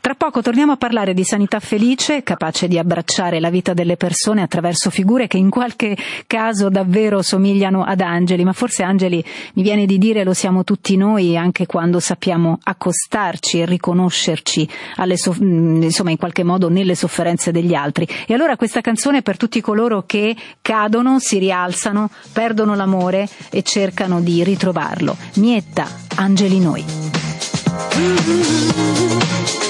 Tra 0.00 0.14
poco 0.14 0.40
torniamo 0.40 0.72
a 0.72 0.76
parlare 0.76 1.14
di 1.14 1.24
sanità 1.24 1.58
felice, 1.58 2.22
capace 2.22 2.68
di 2.68 2.78
abbracciare 2.78 3.40
la 3.40 3.50
vita 3.50 3.74
delle 3.74 3.96
persone 3.96 4.42
attraverso 4.42 4.90
figure 4.90 5.26
che 5.26 5.36
in 5.36 5.50
qualche 5.50 5.96
caso 6.26 6.68
davvero 6.68 7.22
somigliano 7.22 7.82
ad 7.82 8.00
angeli, 8.00 8.44
ma 8.44 8.52
forse 8.52 8.84
angeli 8.84 9.24
mi 9.54 9.62
viene 9.62 9.86
di 9.86 9.98
dire 9.98 10.22
lo 10.22 10.32
siamo 10.32 10.62
tutti 10.62 10.96
noi 10.96 11.36
anche 11.36 11.66
quando 11.66 11.98
sappiamo 11.98 12.58
accostarci 12.62 13.60
e 13.60 13.66
riconoscerci 13.66 14.68
alle, 14.96 15.16
insomma 15.40 16.10
in 16.10 16.18
qualche 16.18 16.44
modo 16.44 16.68
nelle 16.68 16.94
sofferenze 16.94 17.50
degli 17.50 17.74
altri. 17.74 18.06
E 18.26 18.34
allora 18.34 18.56
questa 18.56 18.80
canzone 18.80 19.18
è 19.18 19.22
per 19.22 19.36
tutti 19.36 19.60
coloro 19.60 20.04
che 20.06 20.36
cadono, 20.62 21.18
si 21.18 21.38
rialzano, 21.38 22.10
perdono 22.32 22.74
l'amore 22.74 23.28
e 23.50 23.62
cercano 23.62 24.20
di 24.20 24.44
ritrovarlo. 24.44 25.16
Mietta, 25.34 25.88
angeli 26.16 26.60
noi. 26.60 26.84
che 27.94 29.63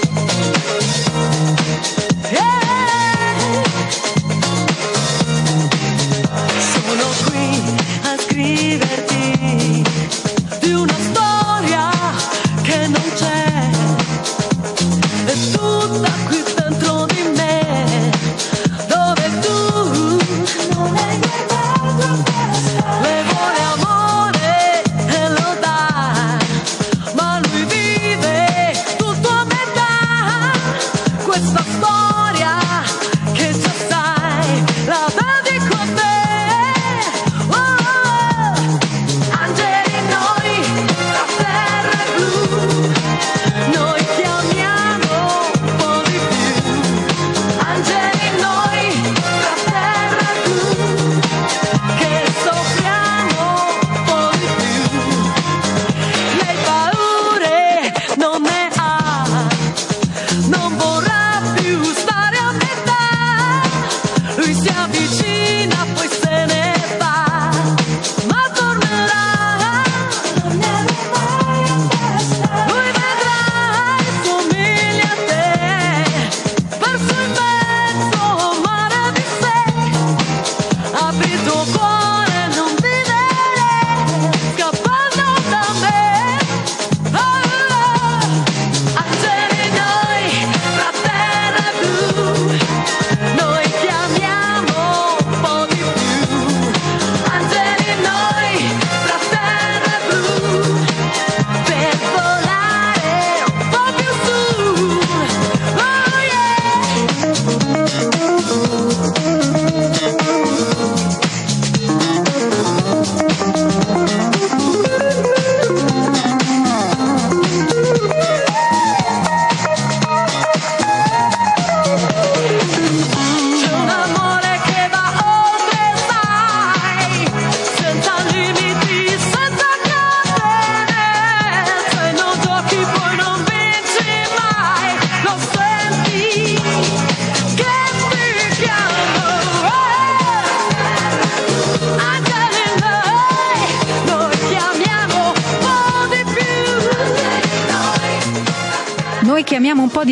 you 10.64 10.86
know 10.86 10.93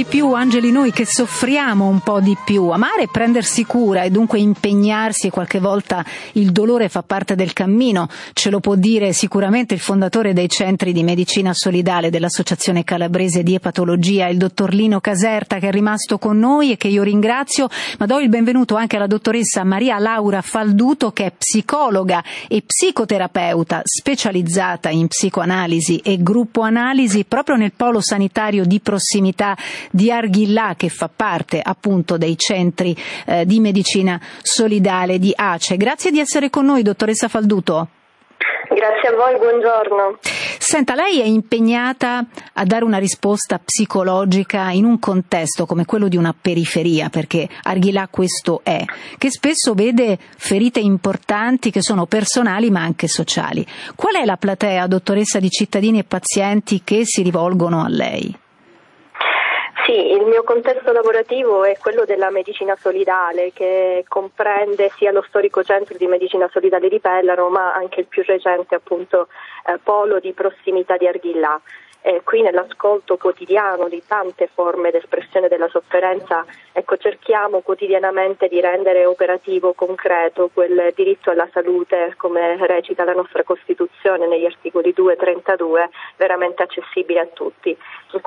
di 0.03 0.09
più, 0.09 0.33
Angeli, 0.33 0.73
noi 0.73 0.91
che 0.91 1.05
soffriamo 1.07 1.87
un 1.87 2.01
po' 2.01 2.21
di 2.21 2.37
più. 2.45 2.69
Amare 2.69 3.03
è 3.03 3.09
prendersi 3.09 3.65
cura 3.65 4.03
e 4.03 4.11
dunque 4.11 4.41
impegnarsi 4.41 5.29
e 5.29 5.31
qualche 5.31 5.61
volta 5.61 6.05
il 6.33 6.51
dolore 6.51 6.89
fa 6.89 7.03
parte 7.03 7.37
del 7.37 7.53
cammino. 7.53 8.09
Ce 8.33 8.51
lo 8.51 8.59
può 8.59 8.75
dire 8.75 9.13
sicuramente 9.13 9.75
il 9.75 9.81
fondatore 9.81 10.33
dei 10.33 10.49
centri 10.49 10.93
di 10.93 11.05
medicina 11.05 11.53
solidale 11.55 12.11
dell'Associazione 12.11 12.83
Calabrese 12.83 13.43
di 13.45 13.55
Epatologia, 13.55 14.27
il 14.27 14.39
dottor 14.39 14.73
Lino 14.75 15.01
Caserta, 15.01 15.59
che 15.59 15.69
è 15.69 15.71
rimasto 15.71 16.19
con 16.19 16.39
noi 16.39 16.73
e 16.73 16.77
che 16.77 16.89
io 16.89 17.05
ringrazio, 17.05 17.69
ma 17.99 18.07
do 18.07 18.19
il 18.19 18.29
benvenuto 18.29 18.75
anche 18.75 18.97
alla 18.97 19.07
dottoressa 19.07 19.63
Maria 19.63 19.99
Laura 19.99 20.43
Falduto, 20.43 21.13
che 21.13 21.27
è 21.27 21.33
psicologa 21.37 22.25
e 22.49 22.63
psicoterapeuta 22.67 23.83
specializzata 23.85 24.89
in 24.89 25.07
psicoanalisi 25.07 25.99
e 25.99 26.21
gruppo 26.23 26.63
analisi 26.63 27.25
proprio 27.25 27.57
nel 27.57 27.73
polo 27.73 28.01
sanitario 28.01 28.65
di 28.65 28.81
prossimità 28.81 29.57
di 29.93 30.11
Arghillà 30.11 30.75
che 30.77 30.89
fa 30.89 31.09
parte 31.15 31.61
appunto 31.63 32.17
dei 32.17 32.37
centri 32.37 32.97
eh, 33.27 33.47
di 33.47 33.61
medicina 33.61 34.21
solidale 34.43 35.19
di 35.19 35.33
ACE. 35.35 35.77
Grazie 35.77 36.11
di 36.11 36.19
essere 36.19 36.51
con 36.51 36.65
noi, 36.65 36.83
dottoressa 36.83 37.29
Falduto. 37.29 37.89
Grazie 38.75 39.11
a 39.11 39.15
voi, 39.15 39.39
buongiorno. 39.39 40.19
Senta, 40.59 40.95
lei 40.95 41.21
è 41.21 41.25
impegnata 41.25 42.25
a 42.55 42.65
dare 42.65 42.85
una 42.85 42.97
risposta 42.97 43.61
psicologica 43.63 44.71
in 44.71 44.85
un 44.85 44.99
contesto 44.99 45.67
come 45.67 45.85
quello 45.85 46.09
di 46.09 46.17
una 46.17 46.35
periferia, 46.39 47.11
perché 47.11 47.49
Arghilà 47.65 48.09
questo 48.11 48.61
è, 48.63 48.83
che 49.19 49.31
spesso 49.31 49.75
vede 49.75 50.19
ferite 50.37 50.81
importanti 50.81 51.71
che 51.71 51.83
sono 51.83 52.07
personali 52.07 52.71
ma 52.71 52.81
anche 52.81 53.09
sociali. 53.09 53.67
Qual 53.95 54.15
è 54.15 54.25
la 54.25 54.37
platea, 54.37 54.87
dottoressa, 54.87 55.39
di 55.39 55.51
cittadini 55.51 55.99
e 55.99 56.05
pazienti 56.05 56.81
che 56.83 57.03
si 57.05 57.23
rivolgono 57.23 57.83
a 57.85 57.89
lei? 57.89 58.42
Sì, 59.93 60.13
il 60.13 60.25
mio 60.25 60.43
contesto 60.43 60.91
lavorativo 60.91 61.65
è 61.65 61.77
quello 61.77 62.07
della 62.07 62.31
medicina 62.31 62.75
solidale 62.77 63.53
che 63.53 64.07
comprende 64.09 64.91
sia 64.97 65.13
lo 65.13 65.23
storico 65.29 65.63
centro 65.63 65.99
di 65.99 66.07
medicina 66.07 66.49
solidale 66.51 66.89
di 66.89 66.99
Pellaro 66.99 67.51
ma 67.51 67.75
anche 67.75 68.01
il 68.01 68.07
più 68.07 68.23
recente 68.25 68.75
appunto 68.75 69.29
eh, 69.67 69.79
polo 69.83 70.19
di 70.19 70.33
prossimità 70.33 70.97
di 70.97 71.07
Arghillà 71.07 71.61
eh, 72.03 72.23
qui 72.25 72.43
nell'ascolto 72.43 73.17
quotidiano 73.17 73.89
di 73.89 74.03
tante 74.07 74.49
forme 74.53 74.91
d'espressione 74.91 75.47
della 75.47 75.69
sofferenza, 75.69 76.45
ecco, 76.73 76.97
cerchiamo 76.97 77.61
quotidianamente 77.61 78.49
di 78.49 78.61
rendere 78.61 79.07
operativo, 79.07 79.73
concreto 79.73 80.51
quel 80.53 80.93
diritto 80.97 81.31
alla 81.31 81.49
salute, 81.53 82.15
come 82.17 82.57
recita 82.67 83.05
la 83.05 83.13
nostra 83.13 83.45
Costituzione 83.45 84.27
negli 84.27 84.45
articoli 84.45 84.93
2 84.93 85.13
e 85.13 85.17
32, 85.17 85.91
veramente 86.17 86.65
accessibile 86.65 87.21
a 87.21 87.27
tutti. 87.27 87.77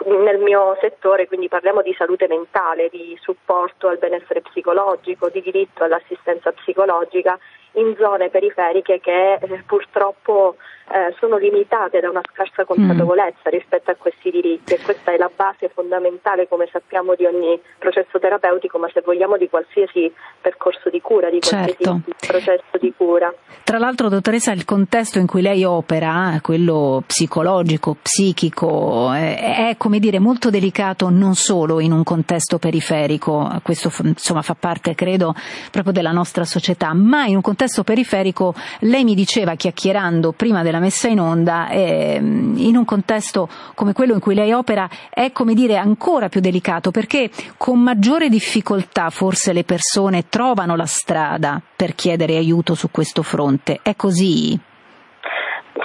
Nel 0.05 0.39
mio 0.39 0.77
settore 0.79 1.27
quindi 1.27 1.49
parliamo 1.55 1.81
di 1.81 1.95
salute 1.97 2.27
mentale, 2.27 2.89
di 2.91 3.17
supporto 3.21 3.87
al 3.87 3.97
benessere 3.97 4.41
psicologico, 4.41 5.29
di 5.29 5.41
diritto 5.41 5.85
all'assistenza 5.85 6.51
psicologica 6.51 7.39
in 7.75 7.95
zone 7.97 8.29
periferiche 8.29 8.99
che 8.99 9.35
eh, 9.35 9.63
purtroppo 9.65 10.57
eh, 10.91 11.15
sono 11.17 11.37
limitate 11.37 12.01
da 12.01 12.09
una 12.09 12.21
scarsa 12.29 12.65
consapevolezza 12.65 13.47
mm. 13.47 13.51
rispetto 13.51 13.91
a 13.91 13.95
questi 13.95 14.31
diritti 14.31 14.73
e 14.73 14.81
questa 14.81 15.13
è 15.13 15.17
la 15.17 15.31
base 15.33 15.69
fondamentale, 15.69 16.49
come 16.49 16.67
sappiamo, 16.69 17.15
di 17.15 17.25
ogni 17.25 17.57
processo 17.79 18.19
terapeutico, 18.19 18.77
ma 18.77 18.89
se 18.93 18.99
vogliamo 18.99 19.37
di 19.37 19.49
qualsiasi 19.49 20.13
percorso 20.41 20.89
di 20.89 20.99
cura, 20.99 21.29
di 21.29 21.39
qualsiasi 21.39 21.83
certo. 21.83 22.27
processo 22.27 22.77
di 22.79 22.93
cura. 22.95 23.33
Tra 23.65 23.79
l'altro, 23.79 24.09
dottoressa, 24.09 24.51
il 24.51 24.63
contesto 24.63 25.17
in 25.17 25.25
cui 25.25 25.41
lei 25.41 25.63
opera, 25.63 26.37
quello 26.43 27.01
psicologico, 27.03 27.97
psichico, 27.99 29.11
è, 29.11 29.69
è 29.69 29.75
come 29.75 29.97
dire 29.97 30.19
molto 30.19 30.51
delicato 30.51 31.09
non 31.09 31.33
solo 31.33 31.79
in 31.79 31.91
un 31.91 32.03
contesto 32.03 32.59
periferico, 32.59 33.59
questo 33.63 33.91
insomma 34.03 34.43
fa 34.43 34.53
parte, 34.53 34.93
credo, 34.93 35.33
proprio 35.71 35.93
della 35.93 36.11
nostra 36.11 36.45
società, 36.45 36.93
ma 36.93 37.25
in 37.25 37.37
un 37.37 37.41
contesto 37.41 37.83
periferico 37.83 38.53
lei 38.81 39.03
mi 39.03 39.15
diceva 39.15 39.55
chiacchierando 39.55 40.33
prima 40.33 40.61
della 40.61 40.79
messa 40.79 41.07
in 41.07 41.19
onda, 41.19 41.67
eh, 41.69 42.17
in 42.21 42.75
un 42.77 42.85
contesto 42.85 43.49
come 43.73 43.93
quello 43.93 44.13
in 44.13 44.19
cui 44.19 44.35
lei 44.35 44.53
opera, 44.53 44.87
è 45.09 45.31
come 45.31 45.55
dire 45.55 45.77
ancora 45.77 46.29
più 46.29 46.39
delicato 46.39 46.91
perché 46.91 47.31
con 47.57 47.79
maggiore 47.79 48.29
difficoltà 48.29 49.09
forse 49.09 49.53
le 49.53 49.63
persone 49.63 50.29
trovano 50.29 50.75
la 50.75 50.85
strada 50.85 51.59
per 51.75 51.95
chiedere 51.95 52.37
aiuto 52.37 52.75
su 52.75 52.91
questo 52.91 53.23
fronte. 53.23 53.54
È 53.63 53.95
così? 53.95 54.59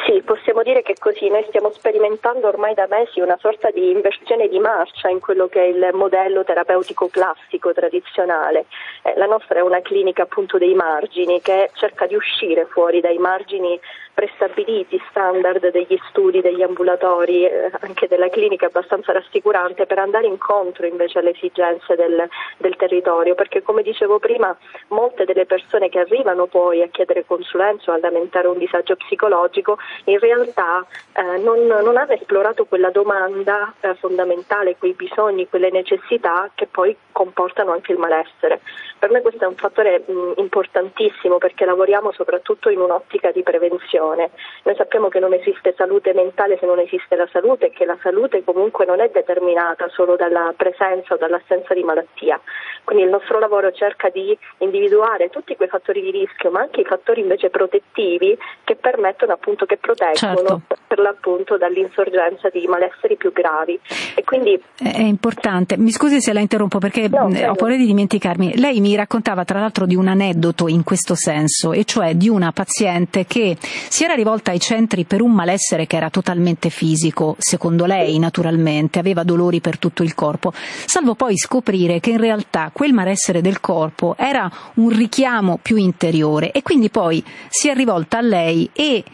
Sì, 0.07 0.23
possiamo 0.23 0.63
dire 0.63 0.83
che 0.83 0.95
così 0.99 1.29
noi 1.29 1.45
stiamo 1.49 1.73
sperimentando 1.73 2.47
ormai 2.47 2.75
da 2.75 2.87
mesi 2.89 3.21
una 3.21 3.37
sorta 3.41 3.71
di 3.71 3.91
inversione 3.91 4.49
di 4.49 4.61
marcia 4.61 5.09
in 5.09 5.19
quello 5.19 5.49
che 5.49 5.61
è 5.61 5.67
il 5.67 5.91
modello 5.95 6.45
terapeutico 6.45 7.09
classico 7.09 7.73
tradizionale. 7.73 8.67
Eh, 9.03 9.15
la 9.17 9.27
nostra 9.27 9.59
è 9.59 9.63
una 9.63 9.81
clinica 9.81 10.23
appunto 10.23 10.59
dei 10.59 10.75
margini 10.75 11.41
che 11.41 11.71
cerca 11.75 12.07
di 12.07 12.15
uscire 12.15 12.67
fuori 12.67 13.01
dai 13.01 13.19
margini 13.19 13.79
prestabiliti, 14.21 15.01
standard 15.09 15.71
degli 15.71 15.99
studi, 16.11 16.43
degli 16.43 16.61
ambulatori, 16.61 17.47
eh, 17.47 17.71
anche 17.81 18.07
della 18.07 18.29
clinica 18.29 18.67
abbastanza 18.67 19.13
rassicurante 19.13 19.87
per 19.87 19.99
andare 19.99 20.27
incontro 20.27 20.85
invece 20.85 21.21
alle 21.21 21.31
esigenze 21.31 21.97
del, 21.97 22.29
del, 22.59 22.77
territorio, 22.77 23.35
perché 23.35 23.63
come 23.63 23.83
dicevo 23.83 24.19
prima 24.19 24.55
molte 24.89 25.25
delle 25.25 25.47
persone 25.47 25.89
che 25.89 26.01
arrivano 26.01 26.47
poi 26.47 26.83
a 26.83 26.89
chiedere 26.89 27.25
consulenza 27.25 27.93
o 27.93 27.95
a 27.95 27.99
lamentare 27.99 28.47
un 28.47 28.59
disagio 28.59 28.95
psicologico 28.97 29.79
in 30.05 30.19
realtà 30.19 30.85
eh, 31.15 31.39
non, 31.39 31.65
non, 31.67 31.97
hanno 31.97 32.13
esplorato 32.13 32.67
quella 32.67 32.91
domanda 32.91 33.73
eh, 33.81 33.95
fondamentale, 33.95 34.77
quei 34.77 34.93
bisogni, 34.93 35.49
quelle 35.49 35.71
necessità 35.71 36.51
che 36.55 36.67
poi 36.67 36.95
comportano 37.11 37.73
anche 37.73 37.93
il 37.93 37.99
malessere. 37.99 38.61
Per 38.99 39.11
me 39.11 39.23
questo 39.23 39.45
è 39.45 39.47
un 39.47 39.57
fattore 39.57 40.05
mh, 40.07 40.33
importantissimo 40.37 41.39
perché 41.39 41.65
lavoriamo 41.65 42.13
soprattutto 42.13 42.69
in 42.69 42.81
un'ottica 42.81 43.31
di 43.31 43.43
prevenzione. 43.43 44.10
Noi 44.15 44.75
sappiamo 44.77 45.09
che 45.09 45.19
non 45.19 45.33
esiste 45.33 45.75
salute 45.77 46.13
mentale 46.13 46.59
se 46.59 46.67
non 46.67 46.79
esiste 46.79 47.17
la 47.17 47.29
salute 47.33 47.67
e 47.67 47.71
che 47.71 47.87
la 47.87 47.97
salute 48.03 48.45
comunque 48.45 48.85
non 48.85 49.01
è 49.01 49.09
determinata 49.13 49.89
solo 49.89 50.17
dalla 50.17 50.53
presenza 50.57 51.15
o 51.15 51.17
dall'assenza 51.17 51.73
di 51.73 51.83
malattia. 51.83 52.39
Quindi 52.85 53.05
il 53.05 53.11
nostro 53.11 53.39
lavoro 53.39 53.73
cerca 53.73 54.11
di 54.11 54.37
individuare 54.59 55.31
tutti 55.31 55.57
quei 55.57 55.69
fattori 55.69 56.03
di 56.03 56.11
rischio, 56.11 56.51
ma 56.51 56.61
anche 56.61 56.81
i 56.81 56.85
fattori 56.85 57.21
invece 57.21 57.49
protettivi 57.49 58.37
che 58.65 58.77
permettono 58.77 59.33
appunto 59.33 59.65
che 59.65 59.79
proteggono 59.79 60.17
certo. 60.17 60.77
per 60.87 60.99
l'appunto 60.99 61.57
dall'insorgenza 61.57 62.51
di 62.51 62.67
malesseri 62.67 63.17
più 63.17 63.33
gravi. 63.33 63.79
E 64.15 64.25
quindi 64.25 64.61
è 64.77 65.03
importante. 65.03 65.77
Mi 65.79 65.91
scusi 65.91 66.21
se 66.21 66.33
la 66.33 66.41
interrompo 66.41 66.79
perché 66.79 67.09
no, 67.09 67.25
ho 67.25 67.55
paura 67.55 67.77
di 67.77 67.87
dimenticarmi. 67.87 68.59
Lei 68.59 68.81
mi 68.81 68.91
mi 68.91 68.97
raccontava 68.97 69.45
tra 69.45 69.61
l'altro 69.61 69.87
di 69.87 69.95
un 69.95 70.09
aneddoto 70.09 70.67
in 70.67 70.83
questo 70.83 71.15
senso, 71.15 71.73
e 71.73 71.85
cioè 71.85 72.17
di 72.17 72.29
una 72.29 72.51
paziente 72.51 73.25
che 73.25 73.57
si 73.61 74.00
era 74.05 74.15
rivolta 74.15 74.51
ai 74.51 74.61
centri 74.61 75.05
per 75.05 75.21
un 75.21 75.33
malessere 75.33 75.87
che 75.87 75.97
era 75.97 76.11
totalmente 76.11 76.71
fisico, 76.71 77.37
secondo 77.39 77.85
lei 77.87 78.19
naturalmente, 78.19 78.99
aveva 78.99 79.23
dolori 79.23 79.61
per 79.61 79.79
tutto 79.79 80.03
il 80.03 80.15
corpo, 80.15 80.53
salvo 80.55 81.15
poi 81.15 81.37
scoprire 81.37 82.01
che 82.01 82.11
in 82.11 82.19
realtà 82.19 82.71
quel 82.73 82.93
malessere 82.93 83.41
del 83.41 83.61
corpo 83.61 84.15
era 84.19 84.51
un 84.75 84.89
richiamo 84.91 85.59
più 85.61 85.77
interiore 85.77 86.51
e 86.53 86.63
quindi 86.63 86.91
poi 86.91 87.23
si 87.49 87.69
è 87.69 87.75
rivolta 87.75 88.19
a 88.19 88.23
lei 88.23 88.69
e 88.73 89.05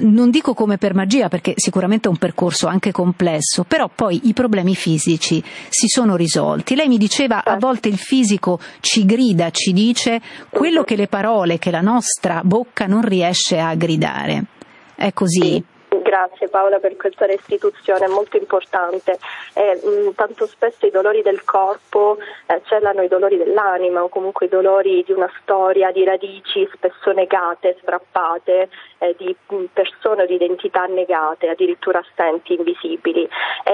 non 0.00 0.30
dico 0.30 0.54
come 0.54 0.76
per 0.76 0.94
magia 0.94 1.28
perché 1.28 1.54
sicuramente 1.56 2.08
è 2.08 2.10
un 2.10 2.18
percorso 2.18 2.66
anche 2.66 2.92
complesso, 2.92 3.64
però 3.64 3.88
poi 3.92 4.28
i 4.28 4.32
problemi 4.32 4.74
fisici 4.74 5.42
si 5.68 5.88
sono 5.88 6.16
risolti. 6.16 6.74
Lei 6.74 6.88
mi 6.88 6.98
diceva 6.98 7.42
a 7.44 7.56
volte 7.56 7.88
il 7.88 7.98
fisico 7.98 8.60
ci 8.80 9.04
grida, 9.04 9.50
ci 9.50 9.72
dice 9.72 10.20
quello 10.50 10.82
che 10.82 10.96
le 10.96 11.06
parole, 11.06 11.58
che 11.58 11.70
la 11.70 11.80
nostra 11.80 12.42
bocca 12.44 12.86
non 12.86 13.02
riesce 13.02 13.58
a 13.58 13.74
gridare. 13.74 14.44
È 14.94 15.12
così. 15.12 15.64
Grazie 15.88 16.48
Paola 16.48 16.78
per 16.78 16.96
questa 16.96 17.24
restituzione, 17.24 18.04
è 18.04 18.08
molto 18.08 18.36
importante. 18.36 19.18
Eh, 19.54 19.80
mh, 19.82 20.14
tanto 20.14 20.46
spesso 20.46 20.84
i 20.84 20.90
dolori 20.90 21.22
del 21.22 21.44
corpo 21.44 22.18
eh, 22.46 22.60
celano 22.64 23.02
i 23.02 23.08
dolori 23.08 23.38
dell'anima 23.38 24.02
o 24.02 24.08
comunque 24.08 24.46
i 24.46 24.48
dolori 24.50 25.02
di 25.06 25.12
una 25.12 25.30
storia, 25.40 25.90
di 25.90 26.04
radici 26.04 26.68
spesso 26.74 27.12
negate, 27.12 27.76
strappate, 27.80 28.68
eh, 28.98 29.14
di 29.16 29.34
persone 29.72 30.24
o 30.24 30.26
di 30.26 30.34
identità 30.34 30.84
negate, 30.84 31.48
addirittura 31.48 32.00
assenti, 32.00 32.54
invisibili. 32.54 33.28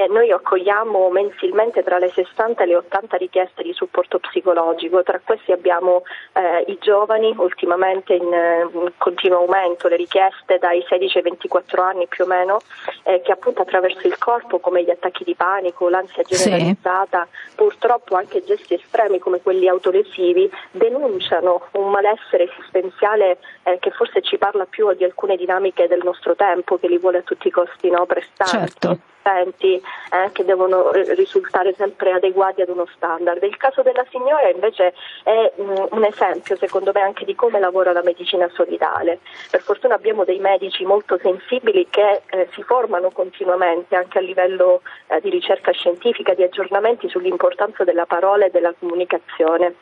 noi 0.09 0.31
accogliamo 0.31 1.09
mensilmente 1.11 1.83
tra 1.83 1.99
le 1.99 2.11
60 2.11 2.63
e 2.63 2.67
le 2.67 2.77
80 2.77 3.17
richieste 3.17 3.63
di 3.63 3.73
supporto 3.73 4.19
psicologico, 4.19 5.03
tra 5.03 5.21
questi 5.25 5.53
abbiamo 5.53 6.03
eh, 6.33 6.65
i 6.69 6.79
giovani, 6.81 7.35
ultimamente 7.39 8.15
in, 8.15 8.33
in 8.73 8.93
continuo 8.99 9.39
aumento 9.39 9.89
le 9.89 9.97
richieste 9.97 10.59
dai 10.59 10.85
16 10.89 11.17
ai 11.17 11.23
24 11.23 11.83
anni 11.83 12.04
anni 12.05 12.07
più 12.07 12.25
o 12.25 12.27
meno, 12.27 12.61
eh, 13.05 13.21
che 13.23 13.33
appunto 13.33 13.63
attraverso 13.63 14.07
il 14.07 14.19
corpo, 14.19 14.59
come 14.61 14.85
gli 14.85 14.91
attacchi 14.91 15.25
di 15.25 15.35
panico, 15.35 15.89
l'ansia 15.89 16.23
generalizzata, 16.23 17.27
sì. 17.31 17.55
purtroppo 17.57 18.15
anche 18.15 18.45
gesti 18.45 18.75
estremi 18.75 19.19
come 19.19 19.41
quelli 19.41 19.69
autolesivi, 19.69 20.51
denunciano 20.71 21.67
un 21.73 21.91
malessere 21.91 22.45
esistenziale 22.51 23.39
eh, 23.65 23.79
che 23.81 23.91
forse 23.91 24.23
ci 24.23 24.39
parla 24.39 24.67
più 24.67 24.93
di 24.95 25.05
alcune 25.05 25.37
dinamiche 25.37 25.89
del 25.89 26.03
nostro 26.05 26.37
tempo, 26.37 26.79
che 26.79 26.89
li 26.89 26.99
vuole 26.99 27.19
a 27.19 27.23
tutti 27.23 27.49
i 27.49 27.51
costi 27.51 27.91
no, 27.91 28.07
prestanti. 28.07 28.57
Certo 28.57 28.99
assistenti 29.25 29.75
eh, 29.75 30.31
che 30.33 30.45
devono 30.45 30.91
risultare 30.93 31.75
sempre 31.77 32.13
adeguati 32.13 32.61
ad 32.61 32.69
uno 32.69 32.87
standard. 32.95 33.43
Il 33.43 33.57
caso 33.57 33.83
della 33.83 34.05
signora 34.11 34.49
invece 34.49 34.93
è 35.23 35.53
mh, 35.57 35.63
mm, 35.63 35.75
un 35.91 36.05
esempio 36.05 36.57
secondo 36.57 36.91
me 36.95 37.01
anche 37.01 37.25
di 37.25 37.35
come 37.35 37.59
lavora 37.59 37.93
la 37.93 38.03
medicina 38.03 38.49
solidale. 38.53 39.21
Per 39.51 39.63
fortuna 39.63 39.95
abbiamo 39.95 40.25
dei 40.25 40.39
medici 40.39 40.85
molto 40.85 41.19
sensibili 41.19 41.87
che 41.89 42.23
eh, 42.27 42.49
si 42.53 42.63
formano 42.63 43.11
continuamente 43.11 43.97
anche 43.97 44.19
a 44.19 44.23
livello 44.23 44.83
eh, 45.07 45.21
di 45.21 45.31
ricerca 45.31 45.73
scientifica, 45.73 46.35
di 46.35 46.43
aggiornamenti 46.43 47.09
sull'importanza 47.09 47.85
della 47.85 48.07
parola 48.07 48.45
e 48.45 48.51
della 48.51 48.75
comunicazione. 48.79 49.75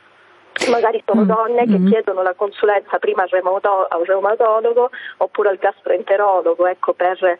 Magari 0.68 1.02
sono 1.06 1.22
mm. 1.22 1.26
donne 1.26 1.66
che 1.66 1.78
mm. 1.78 1.88
chiedono 1.88 2.22
la 2.22 2.34
consulenza 2.34 2.98
prima 2.98 3.22
al, 3.22 4.04
reumatologo 4.04 4.90
oppure 5.16 5.48
al 5.48 5.56
gastroenterologo 5.56 6.66
ecco, 6.66 6.92
per 6.92 7.38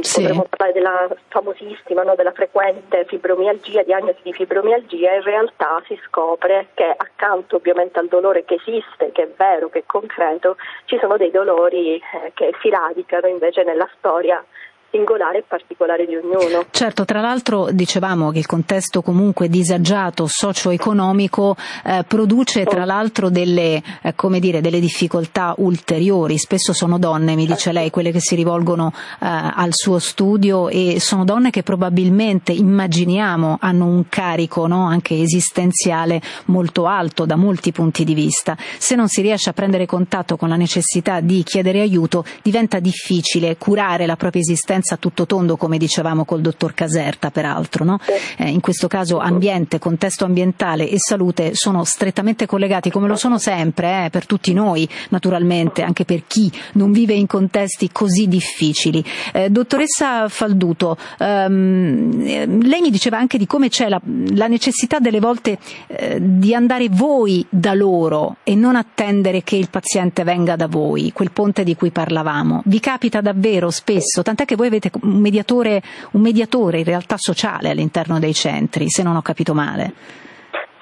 sì. 0.00 0.20
potremmo 0.20 0.46
parlare 0.48 0.72
della 0.72 1.08
famosissima, 1.28 2.02
no, 2.02 2.14
della 2.14 2.32
frequente 2.32 3.04
fibromialgia, 3.06 3.82
diagnosi 3.82 4.20
di 4.22 4.32
fibromialgia, 4.32 5.14
in 5.14 5.22
realtà 5.22 5.82
si 5.86 5.98
scopre 6.06 6.68
che 6.74 6.94
accanto 6.96 7.56
ovviamente 7.56 7.98
al 7.98 8.08
dolore 8.08 8.44
che 8.44 8.54
esiste, 8.54 9.12
che 9.12 9.22
è 9.22 9.28
vero, 9.36 9.68
che 9.68 9.80
è 9.80 9.82
concreto, 9.86 10.56
ci 10.84 10.98
sono 11.00 11.16
dei 11.16 11.30
dolori 11.30 11.96
eh, 11.96 12.32
che 12.34 12.52
si 12.60 12.70
radicano 12.70 13.26
invece 13.26 13.64
nella 13.64 13.88
storia 13.96 14.44
singolare 14.90 15.38
e 15.38 15.44
particolare 15.46 16.06
di 16.06 16.16
ognuno. 16.16 16.64
Certo, 16.70 17.04
tra 17.04 17.20
l'altro 17.20 17.68
dicevamo 17.70 18.30
che 18.30 18.38
il 18.38 18.46
contesto 18.46 19.02
comunque 19.02 19.48
disagiato 19.48 20.26
socio-economico 20.26 21.56
eh, 21.84 22.04
produce 22.06 22.64
tra 22.64 22.84
l'altro 22.84 23.28
delle, 23.28 23.82
eh, 24.02 24.14
dire, 24.38 24.60
delle, 24.60 24.80
difficoltà 24.80 25.54
ulteriori, 25.58 26.38
spesso 26.38 26.72
sono 26.72 26.98
donne, 26.98 27.34
mi 27.34 27.46
dice 27.46 27.72
lei, 27.72 27.90
quelle 27.90 28.12
che 28.12 28.20
si 28.20 28.34
rivolgono 28.34 28.92
eh, 28.94 29.26
al 29.26 29.70
suo 29.72 29.98
studio 29.98 30.68
e 30.68 30.98
sono 31.00 31.24
donne 31.24 31.50
che 31.50 31.62
probabilmente 31.62 32.52
immaginiamo 32.52 33.58
hanno 33.60 33.86
un 33.86 34.08
carico 34.08 34.66
no, 34.66 34.86
anche 34.86 35.20
esistenziale 35.20 36.20
molto 36.46 36.86
alto 36.86 37.26
da 37.26 37.36
molti 37.36 37.72
punti 37.72 38.04
di 38.04 38.14
vista. 38.14 38.56
Se 38.78 38.94
non 38.94 39.08
si 39.08 39.20
riesce 39.20 39.50
a 39.50 39.52
prendere 39.52 39.86
contatto 39.86 40.36
con 40.36 40.48
la 40.48 40.56
necessità 40.56 41.20
di 41.20 41.42
chiedere 41.42 41.80
aiuto 41.80 42.24
diventa 42.42 42.78
difficile 42.78 43.56
curare 43.56 44.06
la 44.06 44.16
propria 44.16 44.40
esistenza 44.40 44.77
senza 44.78 44.96
tutto 44.96 45.26
tondo, 45.26 45.56
come 45.56 45.76
dicevamo 45.76 46.24
col 46.24 46.40
dottor 46.40 46.72
Caserta, 46.72 47.30
peraltro. 47.30 47.84
No? 47.84 47.98
Eh, 48.36 48.48
in 48.48 48.60
questo 48.60 48.86
caso 48.86 49.18
ambiente, 49.18 49.80
contesto 49.80 50.24
ambientale 50.24 50.88
e 50.88 50.98
salute 50.98 51.54
sono 51.54 51.82
strettamente 51.82 52.46
collegati, 52.46 52.90
come 52.90 53.08
lo 53.08 53.16
sono 53.16 53.38
sempre, 53.38 54.04
eh, 54.04 54.10
per 54.10 54.26
tutti 54.26 54.52
noi, 54.52 54.88
naturalmente, 55.08 55.82
anche 55.82 56.04
per 56.04 56.22
chi 56.28 56.50
non 56.74 56.92
vive 56.92 57.14
in 57.14 57.26
contesti 57.26 57.90
così 57.90 58.28
difficili. 58.28 59.04
Eh, 59.32 59.50
dottoressa 59.50 60.28
Falduto, 60.28 60.96
ehm, 61.18 62.62
lei 62.62 62.80
mi 62.80 62.90
diceva 62.90 63.18
anche 63.18 63.36
di 63.36 63.46
come 63.46 63.68
c'è 63.68 63.88
la, 63.88 64.00
la 64.34 64.46
necessità 64.46 65.00
delle 65.00 65.18
volte 65.18 65.58
eh, 65.88 66.18
di 66.20 66.54
andare 66.54 66.88
voi 66.88 67.44
da 67.48 67.74
loro 67.74 68.36
e 68.44 68.54
non 68.54 68.76
attendere 68.76 69.42
che 69.42 69.56
il 69.56 69.70
paziente 69.70 70.22
venga 70.22 70.54
da 70.54 70.68
voi, 70.68 71.10
quel 71.12 71.32
ponte 71.32 71.64
di 71.64 71.74
cui 71.74 71.90
parlavamo. 71.90 72.62
Vi 72.64 72.78
capita 72.78 73.20
davvero 73.20 73.70
spesso, 73.70 74.22
tant'è 74.22 74.44
che 74.44 74.54
voi 74.54 74.67
avete 74.68 74.90
un 75.02 75.20
mediatore, 75.20 75.82
un 76.12 76.20
mediatore 76.20 76.78
in 76.78 76.84
realtà 76.84 77.16
sociale 77.18 77.70
all'interno 77.70 78.18
dei 78.18 78.34
centri, 78.34 78.88
se 78.88 79.02
non 79.02 79.16
ho 79.16 79.22
capito 79.22 79.54
male. 79.54 79.92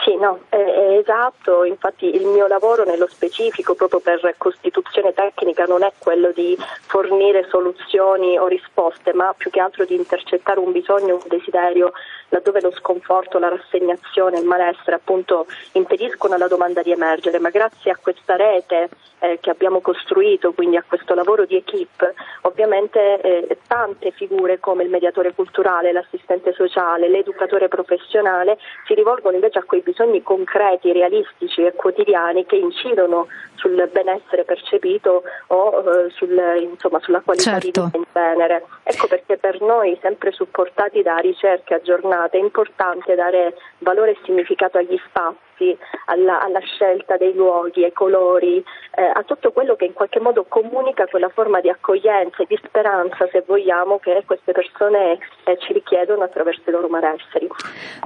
Sì, 0.07 0.15
no, 0.15 0.43
è, 0.51 0.57
è, 0.57 0.99
esatto, 0.99 1.65
infatti 1.65 2.15
il 2.15 2.25
mio 2.27 2.47
lavoro 2.47 2.85
nello 2.85 3.09
specifico 3.09 3.75
proprio 3.75 3.99
per 3.99 4.37
costituzione 4.39 5.13
tecnica 5.13 5.65
non 5.65 5.83
è 5.83 5.93
quello 5.99 6.31
di 6.33 6.57
fornire 6.87 7.49
soluzioni 7.51 8.39
o 8.39 8.47
risposte, 8.47 9.13
ma 9.13 9.35
più 9.37 9.51
che 9.51 9.59
altro 9.59 9.85
di 9.85 9.97
intercettare 9.97 10.61
un 10.61 10.71
bisogno, 10.71 11.15
un 11.15 11.27
desiderio 11.27 11.91
laddove 12.29 12.61
lo 12.61 12.73
sconforto, 12.73 13.39
la 13.39 13.49
rassegnazione, 13.49 14.39
il 14.39 14.47
malessere 14.47 14.97
appunto 14.97 15.47
impediscono 15.73 16.35
alla 16.35 16.49
domanda 16.49 16.83
di 16.83 16.91
emergere, 16.91 17.39
ma 17.39 17.51
grazie 17.51 17.91
a 17.91 17.99
questa 18.01 18.37
rete 18.37 18.89
eh, 19.19 19.39
che 19.41 19.51
abbiamo 19.51 19.81
costruito, 19.81 20.53
quindi 20.53 20.77
a 20.77 20.85
questo 20.87 21.15
lavoro 21.15 21.45
di 21.45 21.57
equip, 21.57 22.13
ovviamente 22.43 23.21
eh, 23.21 23.59
tante 23.67 24.11
figure 24.11 24.61
come 24.61 24.83
il 24.83 24.91
mediatore 24.91 25.35
culturale, 25.35 25.93
l'assistente 25.93 26.53
sociale, 26.53 27.09
l'educatore 27.09 27.69
professionale 27.69 28.59
si 28.87 28.95
rivolgono 28.95 29.35
invece 29.35 29.59
a 29.59 29.65
quei 29.65 29.81
bisogni 29.81 30.23
concreti, 30.23 30.93
realistici 30.93 31.65
e 31.65 31.73
quotidiani 31.73 32.45
che 32.47 32.57
incidono 32.57 33.29
sul 33.55 33.89
benessere 33.91 34.45
percepito 34.45 35.23
o 35.49 35.83
eh, 35.83 36.11
sul, 36.11 36.39
insomma, 36.61 37.01
sulla 37.01 37.21
qualità 37.21 37.59
certo. 37.59 37.67
di 37.67 37.67
vita 37.67 37.91
in 37.97 38.05
genere. 38.13 38.65
Ecco 38.83 39.07
perché 39.07 39.37
per 39.39 39.61
noi, 39.61 39.99
sempre 40.01 40.31
supportati 40.33 41.03
da 41.03 41.17
ricerche 41.17 41.75
aggiornate, 41.75 42.16
è 42.25 42.37
importante 42.39 43.15
dare 43.15 43.55
valore 43.79 44.13
e 44.13 44.19
significato 44.25 44.79
agli 44.79 44.99
spazi, 45.07 45.77
alla, 46.07 46.41
alla 46.41 46.61
scelta 46.61 47.17
dei 47.17 47.35
luoghi, 47.35 47.85
ai 47.85 47.93
colori, 47.93 48.65
eh, 48.95 49.03
a 49.03 49.23
tutto 49.23 49.53
quello 49.53 49.77
che 49.77 49.85
in 49.85 49.93
qualche 49.93 50.21
modo 50.21 50.45
comunica 50.45 51.07
quella 51.07 51.29
forma 51.29 51.61
di 51.61 51.69
accoglienza 51.69 52.43
e 52.43 52.47
di 52.49 52.59
speranza, 52.63 53.29
se 53.31 53.43
vogliamo, 53.47 53.99
che 53.99 54.23
queste 54.27 54.53
persone 54.53 55.19
eh, 55.45 55.59
ci 55.59 55.73
richiedono 55.73 56.25
attraverso 56.25 56.63
i 56.67 56.73
loro 56.73 56.89
malesseri. 56.89 57.49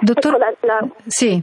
Dottor... 0.00 0.34
Ecco, 0.34 0.38
la, 0.38 0.54
la... 0.60 0.88
Sì. 1.06 1.42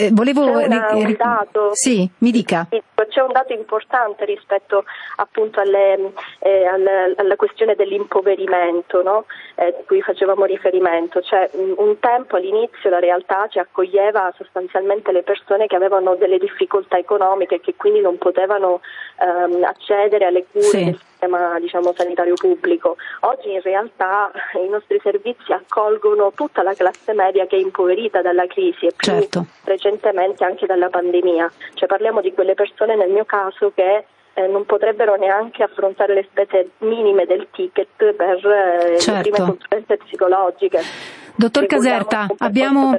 Eh, 0.00 0.10
volevo... 0.12 0.44
C'è 0.44 0.66
una, 0.66 0.88
un 0.92 1.16
dato, 1.18 1.70
sì, 1.72 2.08
mi 2.18 2.30
dica. 2.30 2.68
C'è 3.08 3.20
un 3.20 3.32
dato 3.32 3.52
importante 3.52 4.24
rispetto 4.26 4.84
appunto 5.16 5.58
alle, 5.58 6.12
eh, 6.38 6.66
alla, 6.66 7.12
alla, 7.16 7.34
questione 7.34 7.74
dell'impoverimento 7.74 9.02
no? 9.02 9.24
eh, 9.56 9.74
di 9.76 9.84
cui 9.86 10.00
facevamo 10.00 10.44
riferimento. 10.44 11.20
Cioè, 11.20 11.50
un, 11.54 11.98
tempo 11.98 12.36
all'inizio 12.36 12.90
la 12.90 13.00
realtà 13.00 13.48
ci 13.48 13.58
accoglieva 13.58 14.32
sostanzialmente 14.36 15.10
le 15.10 15.24
persone 15.24 15.66
che 15.66 15.74
avevano 15.74 16.14
delle 16.14 16.38
difficoltà 16.38 16.96
economiche 16.96 17.56
e 17.56 17.60
che 17.60 17.74
quindi 17.74 18.00
non 18.00 18.18
potevano 18.18 18.80
ehm, 19.18 19.64
accedere 19.64 20.26
alle 20.26 20.44
cure 20.48 20.62
sì. 20.62 20.98
Sistema 21.18 21.58
diciamo, 21.58 21.92
sanitario 21.94 22.34
pubblico. 22.34 22.96
Oggi 23.20 23.52
in 23.52 23.60
realtà 23.60 24.30
i 24.64 24.68
nostri 24.68 25.00
servizi 25.02 25.52
accolgono 25.52 26.32
tutta 26.34 26.62
la 26.62 26.74
classe 26.74 27.12
media 27.12 27.46
che 27.46 27.56
è 27.56 27.60
impoverita 27.60 28.22
dalla 28.22 28.46
crisi 28.46 28.86
e 28.86 28.92
più 28.96 29.12
certo. 29.12 29.46
recentemente 29.64 30.44
anche 30.44 30.66
dalla 30.66 30.88
pandemia. 30.88 31.50
Cioè, 31.74 31.88
parliamo 31.88 32.20
di 32.20 32.32
quelle 32.32 32.54
persone 32.54 32.94
nel 32.94 33.10
mio 33.10 33.24
caso 33.24 33.72
che 33.74 34.04
eh, 34.34 34.46
non 34.46 34.64
potrebbero 34.64 35.16
neanche 35.16 35.64
affrontare 35.64 36.14
le 36.14 36.26
spese 36.30 36.70
minime 36.78 37.26
del 37.26 37.48
ticket 37.50 38.12
per 38.12 38.36
eh, 38.46 38.98
certo. 38.98 39.12
le 39.12 39.20
prime 39.20 39.38
consulenze 39.50 39.96
psicologiche. 39.96 40.80
Dottor 41.38 41.66
Caserta, 41.66 42.26
abbiamo, 42.38 42.96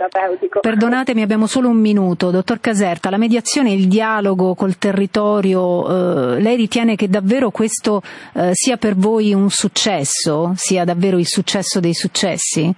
perdonatemi, 0.61 1.21
abbiamo 1.21 1.45
solo 1.45 1.67
un 1.67 1.75
minuto. 1.75 2.31
Dottor 2.31 2.61
Caserta, 2.61 3.09
la 3.09 3.17
mediazione, 3.17 3.73
il 3.73 3.89
dialogo 3.89 4.55
col 4.55 4.77
territorio, 4.77 6.35
eh, 6.35 6.39
lei 6.39 6.55
ritiene 6.55 6.95
che 6.95 7.09
davvero 7.09 7.49
questo 7.49 8.01
eh, 8.33 8.51
sia 8.53 8.77
per 8.77 8.95
voi 8.95 9.33
un 9.33 9.49
successo, 9.49 10.53
sia 10.55 10.85
davvero 10.85 11.17
il 11.17 11.27
successo 11.27 11.81
dei 11.81 11.93
successi? 11.93 12.73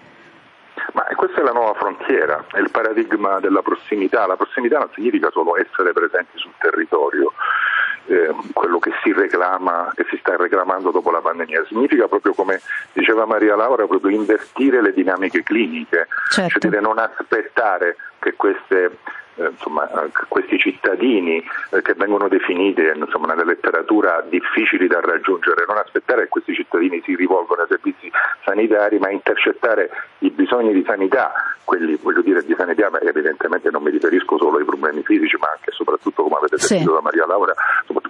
Ma 0.93 1.04
questa 1.15 1.41
è 1.41 1.43
la 1.43 1.52
nuova 1.52 1.76
frontiera, 1.76 2.43
è 2.52 2.58
il 2.58 2.71
paradigma 2.71 3.39
della 3.39 3.62
prossimità. 3.62 4.26
La 4.26 4.38
prossimità 4.38 4.80
non 4.80 4.89
significa 4.95 5.30
solo 5.30 5.58
essere 5.58 5.93
presenti 5.93 6.39
sul 6.39 6.54
territorio, 6.58 7.34
eh, 8.12 8.36
quello 8.54 8.80
che 8.80 8.91
si 9.02 9.13
reclama, 9.13 9.91
che 9.95 10.06
si 10.10 10.17
sta 10.17 10.36
reclamando 10.36 10.91
dopo 10.91 11.12
la 11.12 11.21
pandemia. 11.21 11.65
Significa 11.67 12.08
proprio 12.08 12.34
come 12.34 12.60
diceva 12.91 13.26
Maria 13.26 13.56
Laura, 13.56 13.88
proprio 13.88 14.15
invertire 14.15 14.82
le 14.82 14.93
dinamiche 14.93 15.43
cliniche, 15.43 16.08
cioè 16.30 16.50
certo. 16.50 16.69
cioè 16.69 16.82
non 16.82 16.97
aspettare 16.97 17.95
che 18.19 18.34
queste 18.36 18.97
eh, 19.36 19.47
insomma, 19.50 19.89
questi 20.28 20.58
cittadini 20.60 21.43
eh, 21.71 21.82
che 21.82 21.93
vengono 21.93 22.28
definiti 22.28 22.82
insomma, 22.93 23.28
nella 23.28 23.45
letteratura 23.45 24.24
difficili 24.28 24.88
da 24.88 25.00
raggiungere, 25.00 25.65
non 25.67 25.78
aspettare 25.78 26.24
che 26.24 26.30
questi 26.30 26.54
cittadini 26.54 27.02
si 27.04 27.15
rivolgano 27.15 27.62
ai 27.62 27.67
servizi 27.69 28.12
sanitari, 28.43 29.00
ma 29.00 29.10
intercettare 29.10 29.89
i 30.19 30.30
bisogni 30.30 30.74
di 30.74 30.84
sanità, 30.86 31.32
quelli 31.63 31.97
voglio 32.02 32.21
dire 32.21 32.43
di 32.43 32.54
sanità, 32.58 32.89
ma 32.89 33.00
evidentemente 33.00 33.69
non 33.69 33.84
mi 33.84 33.91
riferisco 33.91 34.38
solo 34.38 34.58
ai 34.58 34.65
problemi 34.65 35.02
fisici, 35.04 35.38
ma 35.39 35.47
anche 35.47 35.71
e 35.71 35.74
soprattutto, 35.74 36.24
come 36.24 36.36
avete 36.36 36.58
sentito 36.58 36.89
sì. 36.89 36.95
da 36.95 37.02
Maria 37.02 37.26
Laura, 37.26 37.54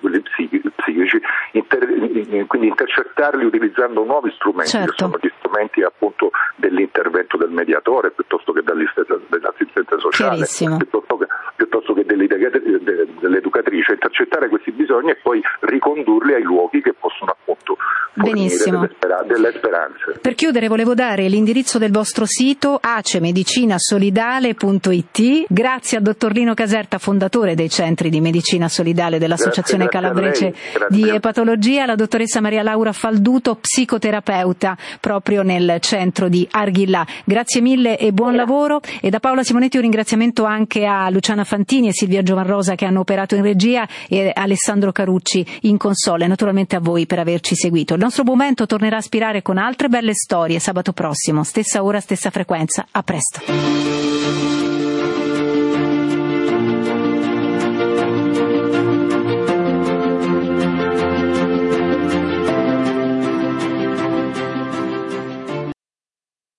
quelli 0.02 0.22
psichici, 0.22 1.22
inter- 1.54 2.48
quindi 2.48 2.68
intercettarli 2.68 3.46
utilizzando 3.46 4.04
nuovi 4.04 4.32
strumenti, 4.32 4.72
certo. 4.72 4.92
che 4.92 4.98
sono 4.98 5.18
gli 5.22 5.32
strumenti 5.38 5.84
appunto 5.84 6.32
dell'intervento 6.58 7.38
del 7.38 7.52
mediatore 7.52 8.12
piuttosto 8.12 8.52
che 8.52 8.62
dell'assistente 8.64 9.96
sociale, 10.00 10.46
piuttosto 10.78 11.18
che, 11.18 11.28
piuttosto 11.56 11.94
che 11.94 12.06
dell'educatrice, 12.06 13.94
intercettare 13.94 14.50
questi 14.50 14.72
bisogni 14.72 15.12
e 15.12 15.20
poi 15.22 15.42
ricondurli 15.62 16.34
ai 16.34 16.44
luoghi 16.44 16.82
che 16.82 16.94
possono 16.94 17.32
appunto 17.32 17.78
Benissimo. 18.14 18.82
Delle, 18.82 18.94
spera- 18.94 19.24
delle, 19.24 19.54
speranze. 19.56 20.20
Per 20.22 20.36
chiudere 20.36 20.68
volevo 20.68 20.94
dare 20.94 21.30
l'indirizzo 21.30 21.78
del 21.78 21.92
vostro 21.92 22.26
sito 22.26 22.78
acemedicinasolidale.it. 22.82 25.46
Grazie 25.48 25.98
al 25.98 26.04
dottor 26.04 26.34
Lino 26.34 26.54
Caserta, 26.54 26.98
fondatore 26.98 27.56
dei 27.56 27.70
centri 27.70 28.10
di 28.10 28.20
medicina 28.20 28.68
solidale 28.68 29.18
dell'Associazione 29.18 29.88
grazie, 30.00 30.54
Calabrese 30.54 30.54
di 30.90 31.10
Epatologia, 31.10 31.86
la 31.86 31.96
dottoressa 31.96 32.42
Maria 32.42 32.64
Laura 32.64 32.92
Falduto, 32.92 33.56
psicoterapeuta 33.56 34.78
proprio 35.00 35.44
nel 35.44 35.78
centro 35.80 36.30
di 36.30 36.48
Arghillà. 36.50 37.06
Grazie 37.24 37.62
mille 37.62 37.98
e 37.98 38.12
buon 38.12 38.36
lavoro. 38.36 38.80
E 39.02 39.10
da 39.10 39.20
Paola 39.20 39.44
Simonetti 39.44 39.78
un 39.78 39.84
ringraziamento 39.84 40.46
anche 40.46 40.86
a 40.86 41.10
Luciana 41.10 41.44
Fantini 41.44 41.90
e 41.90 41.94
Silvia 41.94 42.24
Giovanrosa 42.24 42.76
che 42.76 42.86
hanno 42.86 43.02
operato 43.02 43.36
in 43.36 43.44
regia 43.44 43.88
e 44.08 44.32
Alessandro 44.34 44.92
Carucci 44.92 45.46
in 45.62 45.78
console. 45.78 46.28
Naturalmente 46.28 46.76
a 46.76 46.80
voi 46.80 47.06
per 47.06 47.20
averci 47.20 47.56
seguito. 47.56 47.94
Il 47.94 48.00
nostro 48.00 48.24
momento 48.24 48.66
tornerà 48.66 48.96
a 48.96 49.00
aspirare 49.00 49.42
con 49.42 49.58
altre 49.58 49.88
belle 49.88 50.14
storie 50.14 50.60
sabato 50.60 50.94
prossimo, 50.94 51.44
stessa 51.44 51.84
ora, 51.84 52.00
stessa 52.00 52.30
frequenza. 52.30 52.86
A 52.92 53.04
presto. 53.04 53.40